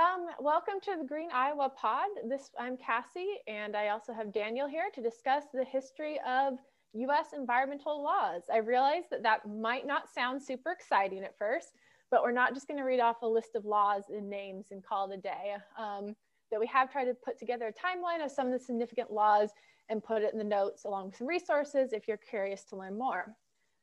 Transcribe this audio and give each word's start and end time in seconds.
Um, 0.00 0.28
welcome 0.40 0.80
to 0.84 0.96
the 0.98 1.04
Green 1.04 1.28
Iowa 1.30 1.68
Pod. 1.68 2.08
This 2.26 2.48
I'm 2.58 2.78
Cassie, 2.78 3.34
and 3.46 3.76
I 3.76 3.88
also 3.88 4.14
have 4.14 4.32
Daniel 4.32 4.66
here 4.66 4.86
to 4.94 5.02
discuss 5.02 5.44
the 5.52 5.62
history 5.62 6.18
of 6.26 6.54
U.S. 6.94 7.34
environmental 7.36 8.02
laws. 8.02 8.44
I 8.50 8.58
realize 8.58 9.02
that 9.10 9.22
that 9.24 9.46
might 9.46 9.86
not 9.86 10.08
sound 10.08 10.42
super 10.42 10.72
exciting 10.72 11.22
at 11.22 11.36
first, 11.36 11.72
but 12.10 12.22
we're 12.22 12.32
not 12.32 12.54
just 12.54 12.66
going 12.66 12.78
to 12.78 12.84
read 12.84 13.00
off 13.00 13.20
a 13.20 13.26
list 13.26 13.50
of 13.54 13.66
laws 13.66 14.04
and 14.08 14.30
names 14.30 14.68
and 14.70 14.82
call 14.82 15.10
it 15.10 15.18
a 15.18 15.20
day. 15.20 15.56
Um, 15.78 16.16
that 16.50 16.58
we 16.58 16.66
have 16.68 16.90
tried 16.90 17.04
to 17.04 17.14
put 17.14 17.38
together 17.38 17.66
a 17.66 17.72
timeline 17.72 18.24
of 18.24 18.30
some 18.30 18.46
of 18.46 18.54
the 18.54 18.64
significant 18.64 19.10
laws 19.10 19.50
and 19.90 20.02
put 20.02 20.22
it 20.22 20.32
in 20.32 20.38
the 20.38 20.44
notes 20.44 20.86
along 20.86 21.08
with 21.08 21.16
some 21.16 21.26
resources 21.26 21.92
if 21.92 22.08
you're 22.08 22.16
curious 22.16 22.64
to 22.70 22.76
learn 22.76 22.96
more. 22.96 23.36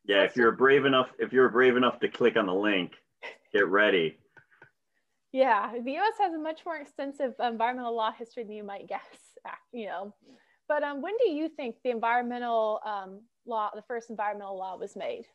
Yeah, 0.03 0.23
if 0.23 0.35
you're 0.35 0.51
brave 0.51 0.85
enough, 0.85 1.09
if 1.19 1.31
you're 1.31 1.49
brave 1.49 1.77
enough 1.77 1.99
to 1.99 2.07
click 2.07 2.37
on 2.37 2.47
the 2.47 2.55
link, 2.55 2.93
get 3.53 3.67
ready. 3.67 4.17
Yeah, 5.31 5.73
the 5.83 5.97
US 5.97 6.13
has 6.19 6.33
a 6.33 6.39
much 6.39 6.61
more 6.65 6.77
extensive 6.77 7.33
environmental 7.39 7.95
law 7.95 8.11
history 8.11 8.43
than 8.43 8.53
you 8.53 8.63
might 8.63 8.87
guess, 8.87 9.01
you 9.71 9.87
know. 9.87 10.13
But 10.67 10.83
um, 10.83 11.01
when 11.01 11.13
do 11.23 11.31
you 11.31 11.49
think 11.49 11.75
the 11.83 11.91
environmental 11.91 12.81
um, 12.85 13.21
law, 13.45 13.69
the 13.73 13.81
first 13.81 14.09
environmental 14.09 14.57
law 14.57 14.77
was 14.77 14.95
made? 14.95 15.25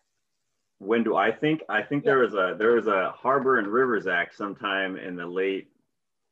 When 0.78 1.04
do 1.04 1.16
I 1.16 1.30
think? 1.30 1.62
I 1.68 1.82
think 1.82 2.04
yeah. 2.04 2.12
there 2.12 2.18
was 2.18 2.34
a 2.34 2.56
there 2.58 2.72
was 2.72 2.86
a 2.86 3.12
Harbor 3.16 3.58
and 3.58 3.68
Rivers 3.68 4.06
Act 4.06 4.36
sometime 4.36 4.96
in 4.96 5.14
the 5.16 5.26
late 5.26 5.68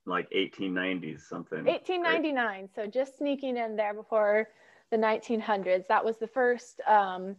like 0.06 0.28
1890s 0.30 1.20
something. 1.20 1.64
1899. 1.64 2.34
Right? 2.34 2.68
So 2.74 2.86
just 2.86 3.16
sneaking 3.18 3.56
in 3.56 3.76
there 3.76 3.94
before 3.94 4.48
the 4.90 4.96
1900s. 4.96 5.86
That 5.86 6.04
was 6.04 6.18
the 6.18 6.26
first 6.26 6.80
um, 6.86 7.36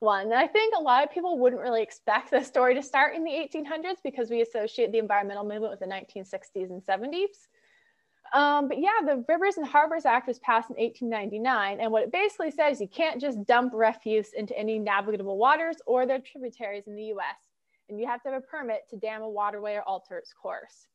one. 0.00 0.26
And 0.26 0.34
I 0.34 0.46
think 0.46 0.74
a 0.76 0.82
lot 0.82 1.04
of 1.04 1.10
people 1.10 1.38
wouldn't 1.38 1.62
really 1.62 1.82
expect 1.82 2.30
the 2.30 2.42
story 2.42 2.74
to 2.74 2.82
start 2.82 3.14
in 3.14 3.24
the 3.24 3.30
1800s 3.30 3.96
because 4.02 4.30
we 4.30 4.42
associate 4.42 4.92
the 4.92 4.98
environmental 4.98 5.44
movement 5.44 5.70
with 5.70 5.80
the 5.80 5.86
1960s 5.86 6.70
and 6.70 6.82
70s. 6.82 7.48
Um, 8.34 8.68
but 8.68 8.78
yeah, 8.78 9.00
the 9.04 9.24
Rivers 9.28 9.56
and 9.56 9.66
Harbors 9.66 10.04
Act 10.04 10.26
was 10.26 10.38
passed 10.40 10.70
in 10.70 10.76
1899. 10.76 11.80
And 11.80 11.92
what 11.92 12.04
it 12.04 12.12
basically 12.12 12.50
says, 12.50 12.80
you 12.80 12.88
can't 12.88 13.20
just 13.20 13.44
dump 13.46 13.72
refuse 13.74 14.32
into 14.32 14.56
any 14.58 14.78
navigable 14.78 15.38
waters 15.38 15.76
or 15.86 16.06
their 16.06 16.20
tributaries 16.20 16.86
in 16.86 16.96
the 16.96 17.04
US. 17.04 17.36
And 17.88 18.00
you 18.00 18.06
have 18.06 18.22
to 18.22 18.30
have 18.30 18.42
a 18.42 18.46
permit 18.46 18.88
to 18.90 18.96
dam 18.96 19.22
a 19.22 19.28
waterway 19.28 19.74
or 19.74 19.82
alter 19.82 20.18
its 20.18 20.32
course. 20.32 20.88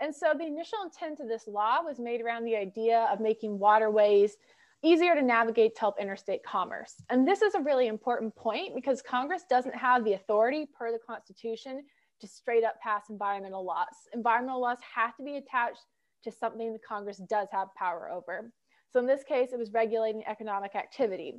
And 0.00 0.14
so 0.14 0.32
the 0.36 0.46
initial 0.46 0.78
intent 0.82 1.20
of 1.20 1.28
this 1.28 1.46
law 1.46 1.82
was 1.82 2.00
made 2.00 2.22
around 2.22 2.44
the 2.44 2.56
idea 2.56 3.06
of 3.12 3.20
making 3.20 3.58
waterways 3.58 4.36
easier 4.84 5.14
to 5.14 5.22
navigate 5.22 5.74
to 5.74 5.80
help 5.80 6.00
interstate 6.00 6.42
commerce. 6.44 6.94
And 7.08 7.26
this 7.26 7.42
is 7.42 7.54
a 7.54 7.60
really 7.60 7.86
important 7.86 8.34
point 8.34 8.74
because 8.74 9.00
Congress 9.02 9.44
doesn't 9.48 9.74
have 9.74 10.04
the 10.04 10.14
authority 10.14 10.66
per 10.76 10.90
the 10.90 10.98
Constitution 11.06 11.84
to 12.20 12.26
straight 12.26 12.64
up 12.64 12.80
pass 12.80 13.04
environmental 13.10 13.64
laws. 13.64 13.86
Environmental 14.12 14.60
laws 14.60 14.78
have 14.94 15.16
to 15.16 15.22
be 15.22 15.36
attached 15.36 15.82
to 16.24 16.32
something 16.32 16.72
the 16.72 16.78
Congress 16.78 17.20
does 17.28 17.48
have 17.52 17.68
power 17.76 18.10
over. 18.10 18.50
So 18.90 19.00
in 19.00 19.06
this 19.06 19.24
case, 19.24 19.50
it 19.52 19.58
was 19.58 19.72
regulating 19.72 20.24
economic 20.26 20.74
activity. 20.74 21.34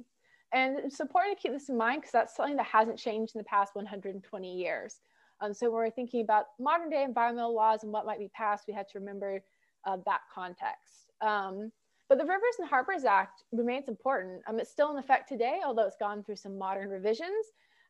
And 0.54 0.78
it's 0.80 1.00
important 1.00 1.38
to 1.38 1.42
keep 1.42 1.52
this 1.52 1.70
in 1.70 1.78
mind 1.78 2.02
because 2.02 2.12
that's 2.12 2.36
something 2.36 2.58
that 2.58 2.66
hasn't 2.66 3.00
changed 3.00 3.36
in 3.36 3.40
the 3.40 3.46
past 3.46 3.76
120 3.76 4.54
years. 4.54 5.00
Um, 5.42 5.54
so 5.54 5.68
when 5.68 5.76
we're 5.76 5.90
thinking 5.90 6.22
about 6.22 6.46
modern 6.60 6.90
day 6.90 7.04
environmental 7.04 7.56
laws 7.56 7.84
and 7.84 7.92
what 7.92 8.06
might 8.06 8.20
be 8.20 8.30
passed, 8.36 8.66
we 8.68 8.74
have 8.74 8.88
to 8.90 9.00
remember 9.00 9.42
uh, 9.86 9.98
that 10.06 10.22
context. 10.34 11.12
Um, 11.22 11.72
but 12.14 12.20
the 12.20 12.26
Rivers 12.26 12.60
and 12.60 12.70
Harbors 12.70 13.06
Act 13.06 13.42
remains 13.52 13.88
important. 13.88 14.44
Um, 14.46 14.60
it's 14.60 14.70
still 14.70 14.92
in 14.92 15.00
effect 15.00 15.28
today, 15.28 15.62
although 15.66 15.88
it's 15.88 15.98
gone 16.00 16.24
through 16.24 16.36
some 16.36 16.60
modern 16.60 16.90
revisions. 16.90 17.48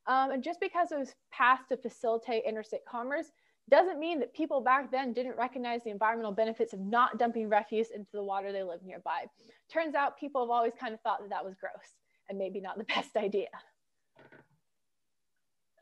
Um, 0.07 0.31
and 0.31 0.41
just 0.41 0.61
because 0.61 0.93
it 0.93 0.97
was 0.97 1.13
passed 1.29 1.67
to 1.67 1.75
facilitate 1.75 2.45
interstate 2.47 2.85
commerce 2.89 3.33
doesn't 3.69 3.99
mean 3.99 4.21
that 4.21 4.33
people 4.33 4.61
back 4.61 4.89
then 4.91 5.11
didn't 5.11 5.35
recognize 5.35 5.83
the 5.83 5.89
environmental 5.89 6.31
benefits 6.31 6.71
of 6.71 6.79
not 6.79 7.19
dumping 7.19 7.49
refuse 7.49 7.91
into 7.91 8.11
the 8.13 8.23
water 8.23 8.53
they 8.53 8.63
live 8.63 8.79
nearby. 8.85 9.25
Turns 9.69 9.93
out 9.93 10.17
people 10.17 10.41
have 10.41 10.49
always 10.49 10.71
kind 10.79 10.93
of 10.93 11.01
thought 11.01 11.19
that 11.19 11.29
that 11.29 11.43
was 11.43 11.55
gross 11.59 11.97
and 12.29 12.39
maybe 12.39 12.61
not 12.61 12.77
the 12.77 12.85
best 12.95 13.17
idea. 13.17 13.49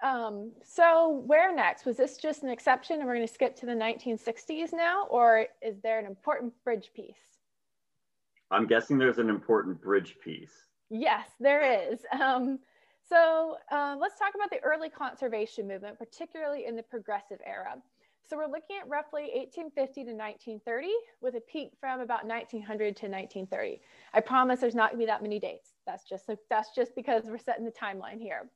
Um, 0.02 0.52
so 0.64 1.22
where 1.28 1.56
next? 1.56 1.86
Was 1.86 1.98
this 1.98 2.18
just 2.18 2.42
an 2.42 2.50
exception 2.50 2.96
and 2.96 3.06
we're 3.06 3.14
going 3.14 3.28
to 3.28 3.32
skip 3.32 3.56
to 3.58 3.68
the 3.68 3.74
1960s 3.74 4.74
now, 4.74 5.06
or 5.12 5.46
is 5.62 5.80
there 5.84 6.00
an 6.00 6.08
important 6.08 6.54
bridge 6.64 6.90
piece? 6.96 7.31
I'm 8.52 8.68
guessing 8.68 8.98
there's 8.98 9.18
an 9.18 9.30
important 9.30 9.82
bridge 9.82 10.18
piece. 10.24 10.54
Yes, 10.90 11.28
there 11.40 11.92
is. 11.92 12.00
Um, 12.20 12.60
so 13.08 13.56
uh, 13.72 13.96
let's 14.00 14.20
talk 14.20 14.34
about 14.36 14.50
the 14.50 14.60
early 14.60 14.90
conservation 14.90 15.68
movement, 15.68 15.98
particularly 15.98 16.66
in 16.66 16.76
the 16.76 16.84
progressive 16.84 17.40
era. 17.46 17.76
So 18.30 18.38
we're 18.38 18.46
looking 18.46 18.78
at 18.82 18.88
roughly 18.88 19.24
1850 19.34 20.04
to 20.06 20.12
1930 20.12 20.88
with 21.22 21.36
a 21.36 21.42
peak 21.42 21.72
from 21.80 22.00
about 22.00 22.26
1900 22.26 22.96
to 22.98 23.08
1930. 23.08 23.82
I 24.14 24.20
promise 24.20 24.60
there's 24.60 24.76
not 24.76 24.92
gonna 24.92 25.00
be 25.00 25.06
that 25.06 25.22
many 25.22 25.40
dates. 25.40 25.72
That's 25.86 26.08
just, 26.08 26.30
that's 26.50 26.70
just 26.76 26.96
because 26.96 27.24
we're 27.26 27.38
setting 27.38 27.66
the 27.66 27.72
timeline 27.72 28.22
here. 28.22 28.50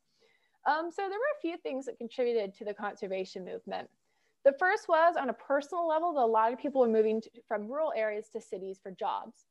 Um, 0.65 0.89
so 0.91 1.03
there 1.03 1.19
were 1.19 1.35
a 1.37 1.41
few 1.41 1.57
things 1.57 1.85
that 1.85 1.97
contributed 1.97 2.53
to 2.55 2.65
the 2.65 2.73
conservation 2.73 3.43
movement. 3.45 3.89
The 4.45 4.53
first 4.59 4.87
was 4.87 5.15
on 5.19 5.29
a 5.29 5.33
personal 5.33 5.87
level 5.87 6.13
that 6.13 6.21
a 6.21 6.25
lot 6.25 6.53
of 6.53 6.59
people 6.59 6.81
were 6.81 6.87
moving 6.87 7.21
to, 7.21 7.29
from 7.47 7.67
rural 7.67 7.91
areas 7.95 8.27
to 8.33 8.41
cities 8.41 8.79
for 8.81 8.91
jobs. 8.91 9.45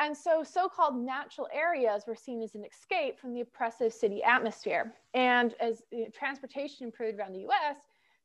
And 0.00 0.16
so 0.16 0.42
so-called 0.42 0.96
natural 0.96 1.48
areas 1.52 2.04
were 2.06 2.16
seen 2.16 2.42
as 2.42 2.54
an 2.54 2.64
escape 2.64 3.20
from 3.20 3.32
the 3.32 3.42
oppressive 3.42 3.92
city 3.92 4.22
atmosphere. 4.22 4.92
And 5.14 5.54
as 5.60 5.82
you 5.92 6.04
know, 6.04 6.10
transportation 6.10 6.86
improved 6.86 7.18
around 7.18 7.32
the 7.32 7.46
US, 7.48 7.76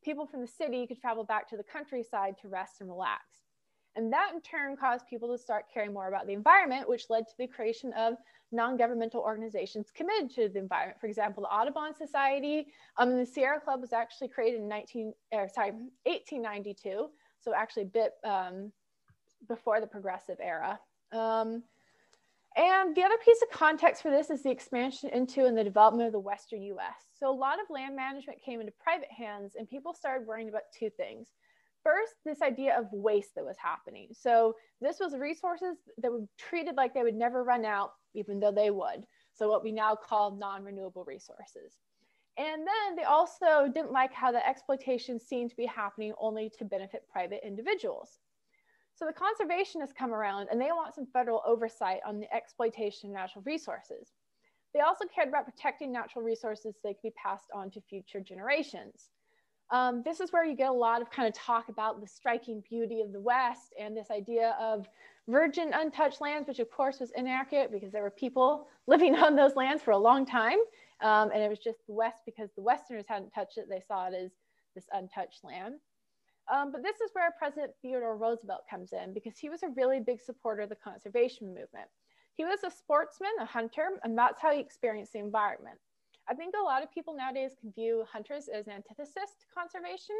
people 0.03 0.25
from 0.25 0.41
the 0.41 0.47
city 0.47 0.88
could 0.88 1.00
travel 1.00 1.24
back 1.24 1.47
to 1.50 1.57
the 1.57 1.63
countryside 1.63 2.35
to 2.41 2.47
rest 2.47 2.81
and 2.81 2.90
relax. 2.90 3.24
And 3.96 4.12
that 4.13 4.31
in 4.34 4.41
turn 4.41 4.78
caused 4.78 5.07
people 5.07 5.30
to 5.30 5.38
start 5.38 5.66
caring 5.72 5.94
more 5.94 6.07
about 6.07 6.25
the 6.25 6.34
environment, 6.34 6.88
which 6.88 7.09
led 7.09 7.28
to 7.28 7.34
the 7.38 7.47
creation 7.47 7.91
of 7.94 8.16
non-governmental 8.51 9.22
organizations 9.22 9.91
committed 9.94 10.31
to 10.31 10.50
the 10.50 10.59
environment. 10.59 11.00
For 11.00 11.07
example, 11.07 11.44
the 11.44 11.50
Audubon 11.50 11.96
Society, 11.96 12.68
um, 12.97 13.18
the 13.18 13.25
Sierra 13.25 13.59
Club 13.59 13.81
was 13.81 13.94
actually 13.94 14.30
created 14.30 14.62
in 14.62 14.68
19, 14.68 15.13
or 15.34 15.47
sorry, 15.53 15.72
1892. 16.03 17.09
So 17.41 17.53
actually 17.53 17.84
a 17.84 17.86
bit 17.86 18.13
um, 18.24 18.72
before 19.47 19.80
the 19.81 19.88
progressive 19.88 20.38
era. 20.41 20.80
Um, 21.11 21.63
and 22.55 22.95
the 22.95 23.03
other 23.03 23.17
piece 23.23 23.41
of 23.41 23.57
context 23.57 24.01
for 24.01 24.11
this 24.11 24.29
is 24.29 24.43
the 24.43 24.49
expansion 24.49 25.09
into 25.09 25.45
and 25.45 25.57
the 25.57 25.63
development 25.63 26.07
of 26.07 26.13
the 26.13 26.19
Western 26.19 26.61
US. 26.63 27.05
So 27.17 27.29
a 27.29 27.31
lot 27.31 27.61
of 27.61 27.69
land 27.69 27.95
management 27.95 28.41
came 28.43 28.59
into 28.59 28.73
private 28.79 29.11
hands 29.11 29.53
and 29.57 29.69
people 29.69 29.93
started 29.93 30.27
worrying 30.27 30.49
about 30.49 30.63
two 30.77 30.89
things. 30.89 31.29
First, 31.83 32.15
this 32.25 32.41
idea 32.41 32.77
of 32.77 32.91
waste 32.91 33.35
that 33.35 33.45
was 33.45 33.55
happening. 33.57 34.09
So 34.11 34.55
this 34.81 34.99
was 34.99 35.15
resources 35.15 35.77
that 35.99 36.11
were 36.11 36.25
treated 36.37 36.75
like 36.75 36.93
they 36.93 37.03
would 37.03 37.15
never 37.15 37.43
run 37.43 37.63
out, 37.63 37.91
even 38.13 38.39
though 38.39 38.51
they 38.51 38.71
would. 38.71 39.05
So 39.33 39.47
what 39.47 39.63
we 39.63 39.71
now 39.71 39.95
call 39.95 40.35
non-renewable 40.35 41.05
resources. 41.05 41.77
And 42.37 42.61
then 42.65 42.95
they 42.97 43.03
also 43.03 43.69
didn't 43.73 43.91
like 43.91 44.13
how 44.13 44.31
the 44.31 44.45
exploitation 44.45 45.19
seemed 45.19 45.51
to 45.51 45.55
be 45.55 45.65
happening 45.65 46.13
only 46.19 46.51
to 46.57 46.65
benefit 46.65 47.07
private 47.09 47.45
individuals. 47.45 48.19
So 48.99 49.05
the 49.05 49.13
conservationists 49.13 49.95
come 49.95 50.13
around 50.13 50.49
and 50.51 50.59
they 50.59 50.73
want 50.73 50.93
some 50.93 51.05
federal 51.05 51.41
oversight 51.47 52.01
on 52.05 52.19
the 52.19 52.31
exploitation 52.35 53.09
of 53.09 53.15
natural 53.15 53.43
resources. 53.45 54.09
They 54.73 54.81
also 54.81 55.05
cared 55.05 55.29
about 55.29 55.45
protecting 55.45 55.89
natural 55.89 56.25
resources 56.25 56.75
so 56.75 56.79
they 56.83 56.93
could 56.93 57.03
be 57.03 57.11
passed 57.11 57.45
on 57.55 57.71
to 57.71 57.81
future 57.81 58.19
generations. 58.19 59.09
Um, 59.71 60.01
this 60.03 60.19
is 60.19 60.33
where 60.33 60.43
you 60.43 60.53
get 60.53 60.69
a 60.69 60.73
lot 60.73 61.01
of 61.01 61.09
kind 61.09 61.29
of 61.29 61.33
talk 61.33 61.69
about 61.69 62.01
the 62.01 62.07
striking 62.07 62.61
beauty 62.69 62.99
of 62.99 63.13
the 63.13 63.21
West 63.21 63.73
and 63.79 63.95
this 63.95 64.11
idea 64.11 64.57
of 64.59 64.85
virgin 65.29 65.71
untouched 65.73 66.19
lands, 66.19 66.49
which 66.49 66.59
of 66.59 66.69
course 66.69 66.99
was 66.99 67.11
inaccurate 67.15 67.71
because 67.71 67.93
there 67.93 68.03
were 68.03 68.11
people 68.11 68.67
living 68.88 69.15
on 69.15 69.33
those 69.33 69.55
lands 69.55 69.81
for 69.81 69.91
a 69.91 69.97
long 69.97 70.25
time. 70.25 70.59
Um, 70.99 71.31
and 71.31 71.41
it 71.41 71.49
was 71.49 71.59
just 71.59 71.88
the 71.88 71.93
West 71.93 72.23
because 72.25 72.49
the 72.57 72.63
Westerners 72.63 73.05
hadn't 73.07 73.31
touched 73.31 73.57
it. 73.57 73.67
They 73.69 73.81
saw 73.88 74.07
it 74.07 74.13
as 74.13 74.31
this 74.75 74.88
untouched 74.91 75.45
land. 75.45 75.75
Um, 76.51 76.71
but 76.71 76.81
this 76.81 76.99
is 76.99 77.11
where 77.13 77.31
President 77.37 77.71
Theodore 77.81 78.17
Roosevelt 78.17 78.62
comes 78.69 78.91
in 78.94 79.13
because 79.13 79.38
he 79.38 79.50
was 79.50 79.63
a 79.63 79.69
really 79.69 80.00
big 80.00 80.19
supporter 80.19 80.63
of 80.63 80.69
the 80.69 80.75
conservation 80.75 81.47
movement. 81.47 81.88
He 82.33 82.45
was 82.45 82.63
a 82.63 82.71
sportsman, 82.71 83.31
a 83.39 83.45
hunter, 83.45 84.00
and 84.03 84.18
that's 84.18 84.41
how 84.41 84.51
he 84.51 84.59
experienced 84.59 85.13
the 85.13 85.19
environment. 85.19 85.77
I 86.29 86.33
think 86.33 86.53
a 86.59 86.63
lot 86.63 86.83
of 86.83 86.91
people 86.91 87.15
nowadays 87.15 87.51
can 87.59 87.71
view 87.74 88.06
hunters 88.12 88.47
as 88.47 88.68
an 88.68 88.74
antithesis 88.74 89.35
to 89.39 89.45
conservation, 89.53 90.15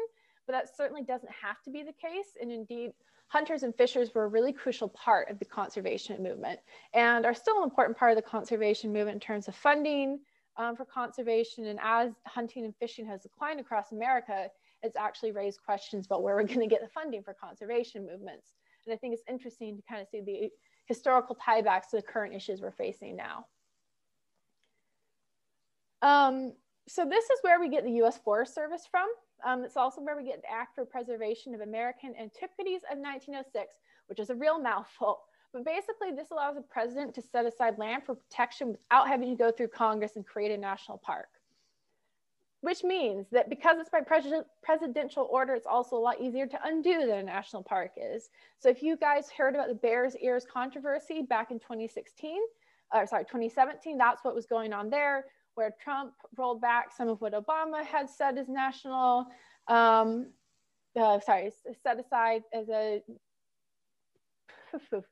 but 0.46 0.52
that 0.52 0.76
certainly 0.76 1.02
doesn't 1.02 1.32
have 1.32 1.62
to 1.62 1.70
be 1.70 1.82
the 1.82 1.92
case. 1.92 2.36
And 2.40 2.50
indeed, 2.52 2.92
hunters 3.28 3.62
and 3.62 3.74
fishers 3.74 4.14
were 4.14 4.24
a 4.24 4.28
really 4.28 4.52
crucial 4.52 4.88
part 4.88 5.30
of 5.30 5.38
the 5.38 5.44
conservation 5.44 6.22
movement 6.22 6.58
and 6.94 7.24
are 7.24 7.34
still 7.34 7.58
an 7.58 7.64
important 7.64 7.96
part 7.96 8.10
of 8.10 8.16
the 8.16 8.28
conservation 8.28 8.92
movement 8.92 9.14
in 9.14 9.20
terms 9.20 9.46
of 9.48 9.54
funding 9.54 10.18
um, 10.56 10.76
for 10.76 10.84
conservation. 10.84 11.66
And 11.66 11.78
as 11.82 12.12
hunting 12.26 12.64
and 12.64 12.74
fishing 12.76 13.06
has 13.06 13.22
declined 13.22 13.60
across 13.60 13.92
America, 13.92 14.48
it's 14.82 14.96
actually 14.96 15.32
raised 15.32 15.60
questions 15.64 16.06
about 16.06 16.22
where 16.22 16.36
we're 16.36 16.42
going 16.54 16.60
to 16.60 16.66
get 16.66 16.82
the 16.82 16.88
funding 16.88 17.22
for 17.22 17.34
conservation 17.34 18.06
movements. 18.06 18.54
And 18.86 18.94
I 18.94 18.96
think 18.96 19.14
it's 19.14 19.22
interesting 19.28 19.76
to 19.76 19.82
kind 19.88 20.00
of 20.00 20.08
see 20.08 20.20
the 20.20 20.50
historical 20.86 21.36
tiebacks 21.36 21.90
to 21.90 21.96
the 21.96 22.02
current 22.02 22.34
issues 22.34 22.60
we're 22.60 22.72
facing 22.72 23.16
now. 23.16 23.46
Um, 26.02 26.54
so 26.88 27.04
this 27.04 27.24
is 27.24 27.38
where 27.42 27.60
we 27.60 27.68
get 27.68 27.84
the 27.84 28.02
US 28.02 28.18
Forest 28.18 28.54
Service 28.54 28.86
from. 28.90 29.06
Um, 29.44 29.64
it's 29.64 29.76
also 29.76 30.00
where 30.00 30.16
we 30.16 30.24
get 30.24 30.42
the 30.42 30.50
Act 30.50 30.74
for 30.74 30.84
Preservation 30.84 31.54
of 31.54 31.60
American 31.60 32.14
Antiquities 32.20 32.80
of 32.90 32.98
1906, 32.98 33.74
which 34.06 34.18
is 34.18 34.30
a 34.30 34.34
real 34.34 34.60
mouthful. 34.60 35.20
But 35.52 35.64
basically, 35.64 36.12
this 36.12 36.30
allows 36.30 36.56
the 36.56 36.62
president 36.62 37.14
to 37.14 37.22
set 37.22 37.44
aside 37.44 37.78
land 37.78 38.04
for 38.04 38.14
protection 38.14 38.68
without 38.68 39.08
having 39.08 39.30
to 39.30 39.36
go 39.36 39.50
through 39.50 39.68
Congress 39.68 40.16
and 40.16 40.26
create 40.26 40.52
a 40.52 40.56
national 40.56 40.98
park. 40.98 41.28
Which 42.62 42.84
means 42.84 43.26
that 43.32 43.48
because 43.48 43.78
it's 43.78 43.88
by 43.88 44.00
presidential 44.62 45.26
order, 45.30 45.54
it's 45.54 45.66
also 45.66 45.96
a 45.96 45.98
lot 45.98 46.20
easier 46.20 46.46
to 46.46 46.58
undo 46.62 47.06
than 47.06 47.18
a 47.18 47.22
national 47.22 47.62
park 47.62 47.92
is. 47.96 48.28
So 48.58 48.68
if 48.68 48.82
you 48.82 48.98
guys 48.98 49.30
heard 49.30 49.54
about 49.54 49.68
the 49.68 49.74
Bears 49.74 50.14
Ears 50.16 50.44
controversy 50.50 51.22
back 51.22 51.50
in 51.50 51.58
2016, 51.58 52.36
or 52.94 53.06
sorry, 53.06 53.24
2017, 53.24 53.96
that's 53.96 54.22
what 54.24 54.34
was 54.34 54.44
going 54.44 54.74
on 54.74 54.90
there, 54.90 55.24
where 55.54 55.74
Trump 55.82 56.12
rolled 56.36 56.60
back 56.60 56.92
some 56.94 57.08
of 57.08 57.20
what 57.22 57.32
Obama 57.32 57.82
had 57.82 58.10
said 58.10 58.36
as 58.36 58.48
national, 58.48 59.26
um, 59.68 60.26
uh, 61.00 61.18
sorry, 61.20 61.50
set 61.82 61.98
aside 61.98 62.42
as 62.52 62.68
a 62.68 63.02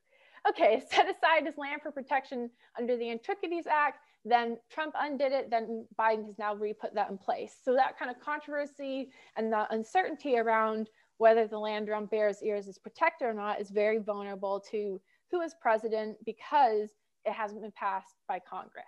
okay, 0.49 0.83
set 0.91 1.05
aside 1.05 1.47
as 1.47 1.57
land 1.57 1.81
for 1.81 1.91
protection 1.91 2.49
under 2.77 2.97
the 2.97 3.09
Antiquities 3.09 3.65
Act. 3.67 3.99
Then 4.29 4.57
Trump 4.69 4.93
undid 4.97 5.31
it. 5.31 5.49
Then 5.49 5.85
Biden 5.99 6.25
has 6.25 6.37
now 6.37 6.55
re-put 6.55 6.93
that 6.95 7.09
in 7.09 7.17
place. 7.17 7.55
So 7.63 7.73
that 7.73 7.97
kind 7.97 8.11
of 8.11 8.19
controversy 8.19 9.09
and 9.35 9.51
the 9.51 9.65
uncertainty 9.73 10.37
around 10.37 10.89
whether 11.17 11.47
the 11.47 11.59
land 11.59 11.89
around 11.89 12.09
Bears 12.09 12.41
Ears 12.41 12.67
is 12.67 12.77
protected 12.77 13.27
or 13.27 13.33
not 13.33 13.59
is 13.59 13.69
very 13.69 13.97
vulnerable 13.99 14.63
to 14.71 15.01
who 15.31 15.41
is 15.41 15.53
president 15.61 16.17
because 16.25 16.89
it 17.25 17.33
hasn't 17.33 17.61
been 17.61 17.73
passed 17.73 18.15
by 18.27 18.39
Congress. 18.39 18.85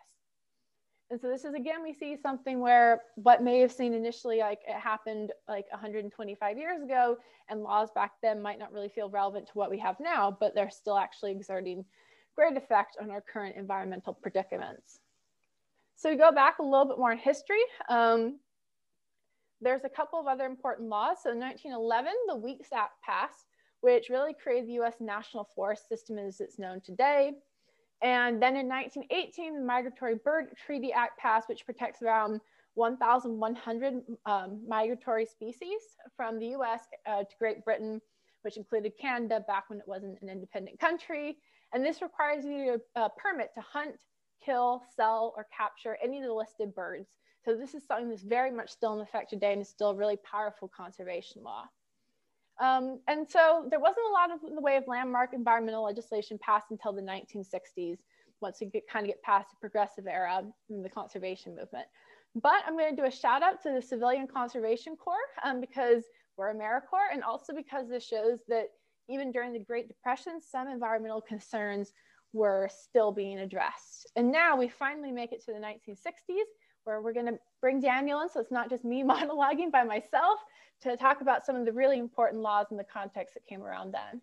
And 1.09 1.19
so 1.19 1.27
this 1.27 1.43
is 1.43 1.53
again, 1.53 1.83
we 1.83 1.93
see 1.93 2.15
something 2.15 2.61
where 2.61 3.01
what 3.15 3.43
may 3.43 3.59
have 3.59 3.71
seemed 3.71 3.95
initially 3.95 4.39
like 4.39 4.59
it 4.65 4.79
happened 4.79 5.33
like 5.49 5.65
125 5.69 6.57
years 6.57 6.81
ago 6.81 7.17
and 7.49 7.61
laws 7.61 7.89
back 7.93 8.13
then 8.21 8.41
might 8.41 8.57
not 8.57 8.71
really 8.71 8.87
feel 8.87 9.09
relevant 9.09 9.47
to 9.47 9.53
what 9.53 9.69
we 9.69 9.77
have 9.77 9.99
now, 9.99 10.35
but 10.39 10.55
they're 10.55 10.69
still 10.69 10.97
actually 10.97 11.31
exerting 11.31 11.83
great 12.33 12.55
effect 12.55 12.95
on 13.01 13.11
our 13.11 13.19
current 13.19 13.57
environmental 13.57 14.13
predicaments. 14.13 15.00
So 16.01 16.09
we 16.09 16.15
go 16.15 16.31
back 16.31 16.57
a 16.57 16.63
little 16.63 16.85
bit 16.85 16.97
more 16.97 17.11
in 17.11 17.19
history. 17.19 17.61
Um, 17.87 18.39
there's 19.61 19.83
a 19.83 19.89
couple 19.89 20.19
of 20.19 20.25
other 20.25 20.45
important 20.45 20.89
laws. 20.89 21.17
So 21.21 21.29
in 21.29 21.37
1911, 21.37 22.11
the 22.27 22.37
Weeks 22.37 22.69
Act 22.73 22.93
passed, 23.03 23.45
which 23.81 24.09
really 24.09 24.33
created 24.33 24.67
the 24.67 24.81
US 24.81 24.95
National 24.99 25.47
Forest 25.55 25.87
System 25.87 26.17
as 26.17 26.41
it's 26.41 26.57
known 26.57 26.81
today. 26.81 27.33
And 28.01 28.41
then 28.41 28.57
in 28.57 28.67
1918, 28.67 29.59
the 29.59 29.63
Migratory 29.63 30.15
Bird 30.25 30.47
Treaty 30.65 30.91
Act 30.91 31.19
passed, 31.19 31.47
which 31.47 31.67
protects 31.67 32.01
around 32.01 32.41
1,100 32.73 33.93
um, 34.25 34.59
migratory 34.67 35.27
species 35.27 35.81
from 36.17 36.39
the 36.39 36.47
US 36.55 36.81
uh, 37.07 37.19
to 37.19 37.35
Great 37.37 37.63
Britain, 37.63 38.01
which 38.41 38.57
included 38.57 38.93
Canada 38.99 39.45
back 39.47 39.69
when 39.69 39.77
it 39.77 39.87
wasn't 39.87 40.17
an 40.23 40.29
independent 40.29 40.79
country. 40.79 41.37
And 41.75 41.85
this 41.85 42.01
requires 42.01 42.43
you 42.43 42.81
a 42.95 43.07
permit 43.07 43.51
to 43.53 43.61
hunt, 43.61 43.97
kill, 44.43 44.83
sell, 44.95 45.33
or 45.35 45.47
capture 45.55 45.97
any 46.03 46.19
of 46.19 46.25
the 46.25 46.33
listed 46.33 46.73
birds. 46.75 47.09
So 47.43 47.55
this 47.55 47.73
is 47.73 47.85
something 47.85 48.09
that's 48.09 48.21
very 48.21 48.51
much 48.51 48.69
still 48.69 48.93
in 48.93 49.01
effect 49.01 49.31
today 49.31 49.53
and 49.53 49.61
is 49.61 49.69
still 49.69 49.91
a 49.91 49.95
really 49.95 50.17
powerful 50.17 50.67
conservation 50.67 51.43
law. 51.43 51.65
Um, 52.59 52.99
and 53.07 53.27
so 53.27 53.65
there 53.69 53.79
wasn't 53.79 54.05
a 54.09 54.13
lot 54.13 54.31
of 54.31 54.47
in 54.47 54.55
the 54.55 54.61
way 54.61 54.75
of 54.75 54.87
landmark 54.87 55.33
environmental 55.33 55.83
legislation 55.83 56.37
passed 56.39 56.67
until 56.69 56.93
the 56.93 57.01
1960s, 57.01 57.97
once 58.41 58.59
we 58.61 58.67
get, 58.67 58.87
kind 58.87 59.05
of 59.05 59.09
get 59.09 59.21
past 59.23 59.49
the 59.49 59.55
progressive 59.59 60.05
era 60.05 60.43
in 60.69 60.83
the 60.83 60.89
conservation 60.89 61.55
movement. 61.55 61.87
But 62.35 62.63
I'm 62.65 62.77
going 62.77 62.95
to 62.95 63.01
do 63.01 63.07
a 63.07 63.11
shout 63.11 63.41
out 63.41 63.61
to 63.63 63.71
the 63.71 63.81
Civilian 63.81 64.27
Conservation 64.27 64.95
Corps 64.95 65.17
um, 65.43 65.59
because 65.59 66.03
we're 66.37 66.53
AmeriCorps 66.53 67.13
and 67.13 67.23
also 67.23 67.53
because 67.53 67.89
this 67.89 68.05
shows 68.05 68.39
that 68.47 68.67
even 69.09 69.31
during 69.31 69.53
the 69.53 69.59
Great 69.59 69.87
Depression, 69.87 70.39
some 70.39 70.67
environmental 70.67 71.21
concerns 71.21 71.91
were 72.33 72.69
still 72.71 73.11
being 73.11 73.39
addressed. 73.39 74.07
And 74.15 74.31
now 74.31 74.55
we 74.55 74.67
finally 74.67 75.11
make 75.11 75.31
it 75.31 75.43
to 75.45 75.53
the 75.53 75.59
1960s 75.59 76.45
where 76.83 77.01
we're 77.01 77.13
going 77.13 77.27
to 77.27 77.37
bring 77.61 77.79
Daniel 77.79 78.21
in. 78.21 78.29
So 78.29 78.39
it's 78.39 78.51
not 78.51 78.69
just 78.69 78.83
me 78.83 79.03
monologuing 79.07 79.71
by 79.71 79.83
myself 79.83 80.39
to 80.81 80.97
talk 80.97 81.21
about 81.21 81.45
some 81.45 81.55
of 81.55 81.65
the 81.65 81.73
really 81.73 81.99
important 81.99 82.41
laws 82.41 82.67
in 82.71 82.77
the 82.77 82.83
context 82.83 83.35
that 83.35 83.45
came 83.45 83.61
around 83.61 83.93
then. 83.93 84.21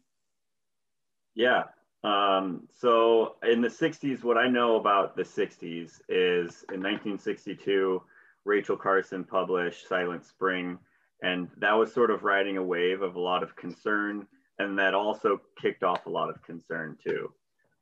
Yeah. 1.35 1.65
Um, 2.05 2.69
so 2.75 3.37
in 3.49 3.61
the 3.61 3.69
60s, 3.69 4.25
what 4.25 4.39
I 4.39 4.49
know 4.49 4.77
about 4.77 5.17
the 5.17 5.23
60s 5.23 6.01
is 6.09 6.65
in 6.73 6.81
1962, 6.81 8.03
Rachel 8.45 8.77
Carson 8.77 9.25
published 9.25 9.89
Silent 9.89 10.25
Spring. 10.25 10.79
And 11.23 11.49
that 11.59 11.73
was 11.73 11.93
sort 11.93 12.11
of 12.11 12.23
riding 12.23 12.57
a 12.57 12.63
wave 12.63 13.03
of 13.03 13.17
a 13.17 13.21
lot 13.21 13.43
of 13.43 13.57
concern. 13.57 14.27
And 14.59 14.79
that 14.79 14.95
also 14.95 15.41
kicked 15.61 15.83
off 15.83 16.07
a 16.07 16.11
lot 16.11 16.31
of 16.31 16.43
concern 16.43 16.97
too. 17.05 17.33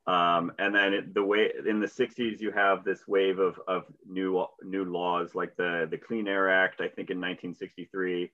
Um, 0.07 0.53
and 0.57 0.73
then 0.73 0.93
it, 0.93 1.13
the 1.13 1.23
way 1.23 1.51
in 1.67 1.81
the 1.81 1.87
60s, 1.87 2.39
you 2.39 2.51
have 2.51 2.85
this 2.85 3.07
wave 3.07 3.39
of, 3.39 3.59
of 3.67 3.83
new 4.07 4.45
new 4.63 4.85
laws 4.85 5.35
like 5.35 5.55
the, 5.57 5.85
the 5.91 5.97
Clean 5.97 6.27
Air 6.27 6.49
Act, 6.49 6.79
I 6.79 6.87
think 6.87 7.09
in 7.09 7.17
1963, 7.17 8.31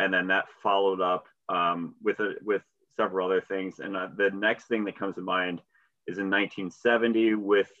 and 0.00 0.12
then 0.12 0.26
that 0.26 0.44
followed 0.62 1.00
up 1.00 1.24
um, 1.48 1.94
with 2.02 2.20
a, 2.20 2.34
with 2.42 2.62
several 2.94 3.26
other 3.26 3.40
things. 3.40 3.80
And 3.80 3.96
uh, 3.96 4.08
the 4.14 4.30
next 4.30 4.66
thing 4.66 4.84
that 4.84 4.98
comes 4.98 5.14
to 5.14 5.22
mind 5.22 5.62
is 6.06 6.18
in 6.18 6.30
1970 6.30 7.36
with 7.36 7.72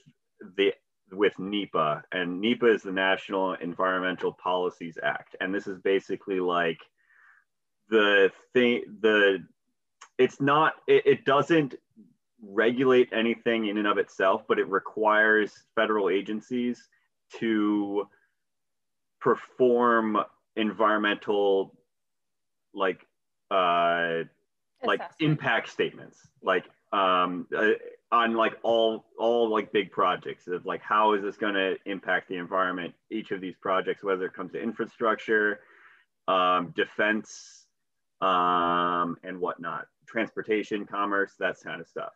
the 0.56 0.72
with 1.12 1.38
NEPA, 1.38 2.02
and 2.12 2.40
NEPA 2.40 2.66
is 2.66 2.82
the 2.82 2.92
National 2.92 3.52
Environmental 3.54 4.32
Policies 4.32 4.96
Act, 5.02 5.36
and 5.40 5.54
this 5.54 5.66
is 5.66 5.78
basically 5.80 6.40
like 6.40 6.80
the 7.90 8.32
thing 8.54 8.84
the 9.00 9.44
it's 10.16 10.40
not 10.40 10.74
it, 10.86 11.06
it 11.06 11.24
doesn't 11.26 11.74
regulate 12.48 13.08
anything 13.12 13.66
in 13.66 13.78
and 13.78 13.86
of 13.86 13.98
itself, 13.98 14.42
but 14.48 14.58
it 14.58 14.68
requires 14.68 15.52
federal 15.74 16.10
agencies 16.10 16.88
to 17.38 18.08
perform 19.20 20.18
environmental 20.56 21.74
like 22.74 23.06
uh 23.50 24.20
like 24.84 25.00
impact 25.18 25.70
statements 25.70 26.18
like 26.42 26.64
um 26.92 27.46
uh, 27.56 27.70
on 28.12 28.34
like 28.34 28.52
all 28.62 29.06
all 29.18 29.48
like 29.48 29.72
big 29.72 29.90
projects 29.90 30.46
of 30.46 30.66
like 30.66 30.82
how 30.82 31.14
is 31.14 31.22
this 31.22 31.36
going 31.36 31.54
to 31.54 31.76
impact 31.86 32.28
the 32.28 32.36
environment? 32.36 32.94
Each 33.10 33.30
of 33.30 33.40
these 33.40 33.56
projects 33.60 34.04
whether 34.04 34.26
it 34.26 34.34
comes 34.34 34.52
to 34.52 34.62
infrastructure 34.62 35.60
um 36.28 36.72
defense 36.76 37.64
um 38.20 39.16
and 39.24 39.40
whatnot 39.40 39.86
transportation 40.06 40.86
commerce 40.86 41.32
that 41.38 41.56
kind 41.64 41.80
of 41.80 41.88
stuff 41.88 42.12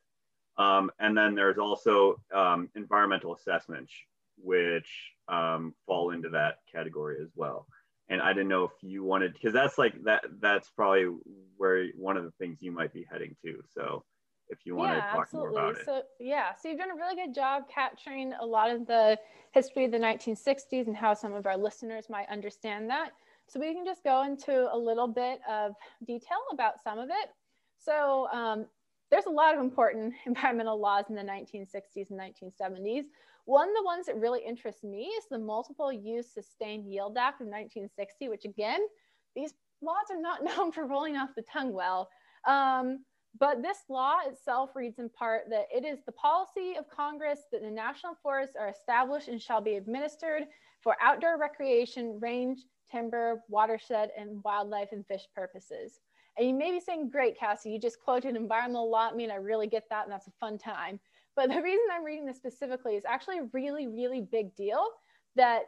um, 0.58 0.90
and 0.98 1.16
then 1.16 1.34
there's 1.34 1.58
also 1.58 2.20
um, 2.34 2.68
environmental 2.74 3.34
assessments, 3.34 3.92
which 4.36 4.88
um, 5.28 5.74
fall 5.86 6.10
into 6.10 6.28
that 6.30 6.58
category 6.70 7.18
as 7.22 7.30
well. 7.36 7.66
And 8.10 8.20
I 8.20 8.32
didn't 8.32 8.48
know 8.48 8.64
if 8.64 8.72
you 8.82 9.04
wanted, 9.04 9.34
because 9.34 9.52
that's 9.52 9.78
like 9.78 10.02
that. 10.04 10.24
That's 10.40 10.70
probably 10.70 11.14
where 11.56 11.86
one 11.94 12.16
of 12.16 12.24
the 12.24 12.32
things 12.38 12.58
you 12.60 12.72
might 12.72 12.92
be 12.92 13.06
heading 13.10 13.36
to. 13.44 13.62
So 13.74 14.02
if 14.48 14.64
you 14.64 14.74
want 14.74 14.92
yeah, 14.92 15.04
to 15.04 15.12
talk 15.12 15.20
absolutely. 15.22 15.50
more 15.50 15.70
about 15.70 15.80
it. 15.80 15.84
So 15.84 16.02
yeah, 16.18 16.54
so 16.54 16.68
you've 16.68 16.78
done 16.78 16.90
a 16.90 16.94
really 16.94 17.14
good 17.14 17.34
job 17.34 17.64
capturing 17.72 18.32
a 18.40 18.44
lot 18.44 18.70
of 18.70 18.86
the 18.86 19.18
history 19.52 19.84
of 19.84 19.90
the 19.90 19.98
1960s 19.98 20.86
and 20.86 20.96
how 20.96 21.14
some 21.14 21.34
of 21.34 21.46
our 21.46 21.56
listeners 21.56 22.06
might 22.08 22.28
understand 22.30 22.88
that. 22.90 23.10
So 23.46 23.60
we 23.60 23.74
can 23.74 23.84
just 23.84 24.02
go 24.04 24.24
into 24.24 24.72
a 24.72 24.76
little 24.76 25.08
bit 25.08 25.40
of 25.48 25.74
detail 26.06 26.38
about 26.50 26.82
some 26.82 26.98
of 26.98 27.10
it. 27.10 27.30
So 27.78 28.28
um, 28.32 28.66
there's 29.10 29.26
a 29.26 29.30
lot 29.30 29.54
of 29.54 29.60
important 29.60 30.14
environmental 30.26 30.80
laws 30.80 31.04
in 31.08 31.14
the 31.14 31.22
1960s 31.22 32.10
and 32.10 32.20
1970s. 32.20 33.04
One 33.44 33.68
of 33.68 33.74
the 33.74 33.84
ones 33.84 34.06
that 34.06 34.16
really 34.16 34.40
interests 34.46 34.84
me 34.84 35.04
is 35.04 35.24
the 35.30 35.38
Multiple 35.38 35.92
Use 35.92 36.30
Sustained 36.30 36.86
Yield 36.86 37.16
Act 37.16 37.40
of 37.40 37.46
1960, 37.46 38.28
which 38.28 38.44
again, 38.44 38.80
these 39.34 39.54
laws 39.80 40.06
are 40.10 40.20
not 40.20 40.44
known 40.56 40.72
for 40.72 40.86
rolling 40.86 41.16
off 41.16 41.30
the 41.34 41.44
tongue 41.50 41.72
well. 41.72 42.10
Um, 42.46 43.04
but 43.38 43.62
this 43.62 43.78
law 43.88 44.16
itself 44.26 44.70
reads 44.74 44.98
in 44.98 45.08
part 45.10 45.44
that 45.50 45.66
it 45.74 45.84
is 45.84 45.98
the 46.04 46.12
policy 46.12 46.74
of 46.78 46.88
Congress 46.88 47.40
that 47.52 47.62
the 47.62 47.70
national 47.70 48.16
forests 48.22 48.56
are 48.58 48.68
established 48.68 49.28
and 49.28 49.40
shall 49.40 49.60
be 49.60 49.76
administered 49.76 50.44
for 50.82 50.96
outdoor 51.00 51.38
recreation, 51.38 52.18
range, 52.20 52.60
timber, 52.90 53.42
watershed, 53.48 54.10
and 54.18 54.42
wildlife 54.44 54.88
and 54.92 55.06
fish 55.06 55.22
purposes. 55.34 56.00
And 56.38 56.48
you 56.48 56.54
may 56.54 56.70
be 56.70 56.80
saying, 56.80 57.10
great, 57.10 57.38
Cassie, 57.38 57.70
you 57.70 57.80
just 57.80 58.00
quoted 58.00 58.36
environmental 58.36 58.90
law. 58.90 59.10
I 59.10 59.14
mean, 59.14 59.30
I 59.30 59.36
really 59.36 59.66
get 59.66 59.84
that 59.90 60.04
and 60.04 60.12
that's 60.12 60.28
a 60.28 60.32
fun 60.38 60.56
time. 60.56 61.00
But 61.34 61.50
the 61.50 61.60
reason 61.62 61.84
I'm 61.92 62.04
reading 62.04 62.26
this 62.26 62.36
specifically 62.36 62.94
is 62.94 63.04
actually 63.04 63.38
a 63.38 63.48
really, 63.52 63.86
really 63.88 64.20
big 64.20 64.54
deal 64.54 64.86
that 65.36 65.62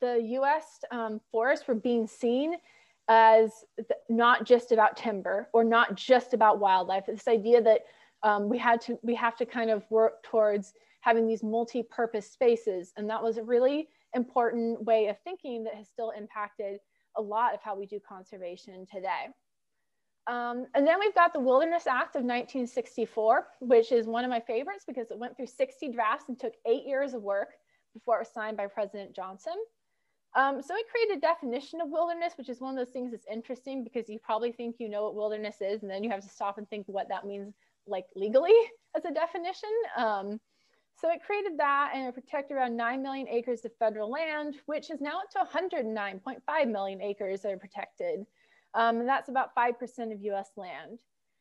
the 0.00 0.20
US 0.40 0.80
um, 0.90 1.20
forests 1.30 1.66
were 1.68 1.74
being 1.74 2.06
seen 2.06 2.56
as 3.08 3.64
not 4.08 4.44
just 4.44 4.72
about 4.72 4.96
timber 4.96 5.48
or 5.52 5.62
not 5.62 5.94
just 5.94 6.34
about 6.34 6.58
wildlife. 6.58 7.06
This 7.06 7.28
idea 7.28 7.62
that 7.62 7.82
um, 8.24 8.48
we 8.48 8.58
had 8.58 8.80
to, 8.82 8.98
we 9.02 9.14
have 9.14 9.36
to 9.36 9.46
kind 9.46 9.70
of 9.70 9.84
work 9.90 10.24
towards 10.24 10.74
having 11.02 11.28
these 11.28 11.44
multi-purpose 11.44 12.28
spaces. 12.28 12.92
And 12.96 13.08
that 13.10 13.22
was 13.22 13.36
a 13.36 13.44
really 13.44 13.88
important 14.14 14.82
way 14.82 15.06
of 15.06 15.16
thinking 15.20 15.62
that 15.64 15.74
has 15.74 15.86
still 15.86 16.10
impacted 16.10 16.80
a 17.16 17.22
lot 17.22 17.54
of 17.54 17.60
how 17.62 17.76
we 17.76 17.86
do 17.86 18.00
conservation 18.00 18.86
today. 18.92 19.28
Um, 20.26 20.66
and 20.74 20.86
then 20.86 20.98
we've 20.98 21.14
got 21.14 21.32
the 21.32 21.40
Wilderness 21.40 21.86
Act 21.86 22.16
of 22.16 22.22
1964, 22.22 23.46
which 23.60 23.92
is 23.92 24.06
one 24.06 24.24
of 24.24 24.30
my 24.30 24.40
favorites 24.40 24.84
because 24.86 25.10
it 25.10 25.18
went 25.18 25.36
through 25.36 25.46
60 25.46 25.88
drafts 25.92 26.24
and 26.28 26.38
took 26.38 26.54
eight 26.66 26.84
years 26.84 27.14
of 27.14 27.22
work 27.22 27.50
before 27.94 28.16
it 28.16 28.20
was 28.20 28.32
signed 28.34 28.56
by 28.56 28.66
President 28.66 29.14
Johnson. 29.14 29.54
Um, 30.34 30.60
so 30.60 30.74
it 30.76 30.86
created 30.90 31.18
a 31.18 31.20
definition 31.20 31.80
of 31.80 31.88
wilderness, 31.88 32.34
which 32.36 32.48
is 32.48 32.60
one 32.60 32.76
of 32.76 32.76
those 32.76 32.92
things 32.92 33.12
that's 33.12 33.26
interesting 33.32 33.84
because 33.84 34.08
you 34.08 34.18
probably 34.18 34.52
think 34.52 34.76
you 34.78 34.88
know 34.88 35.04
what 35.04 35.14
wilderness 35.14 35.56
is, 35.60 35.82
and 35.82 35.90
then 35.90 36.04
you 36.04 36.10
have 36.10 36.22
to 36.22 36.28
stop 36.28 36.58
and 36.58 36.68
think 36.68 36.86
what 36.88 37.08
that 37.08 37.24
means, 37.24 37.54
like 37.86 38.04
legally 38.14 38.52
as 38.96 39.04
a 39.04 39.14
definition. 39.14 39.70
Um, 39.96 40.40
so 40.98 41.10
it 41.10 41.22
created 41.24 41.58
that 41.58 41.92
and 41.94 42.06
it 42.06 42.14
protected 42.14 42.56
around 42.56 42.76
9 42.76 43.02
million 43.02 43.28
acres 43.28 43.64
of 43.64 43.72
federal 43.78 44.10
land, 44.10 44.56
which 44.64 44.90
is 44.90 45.00
now 45.00 45.20
up 45.20 45.30
to 45.30 45.58
109.5 45.58 46.70
million 46.70 47.02
acres 47.02 47.42
that 47.42 47.52
are 47.52 47.58
protected. 47.58 48.26
Um, 48.76 49.00
and 49.00 49.08
that's 49.08 49.30
about 49.30 49.56
5% 49.56 50.12
of 50.12 50.22
US 50.22 50.50
land. 50.56 50.98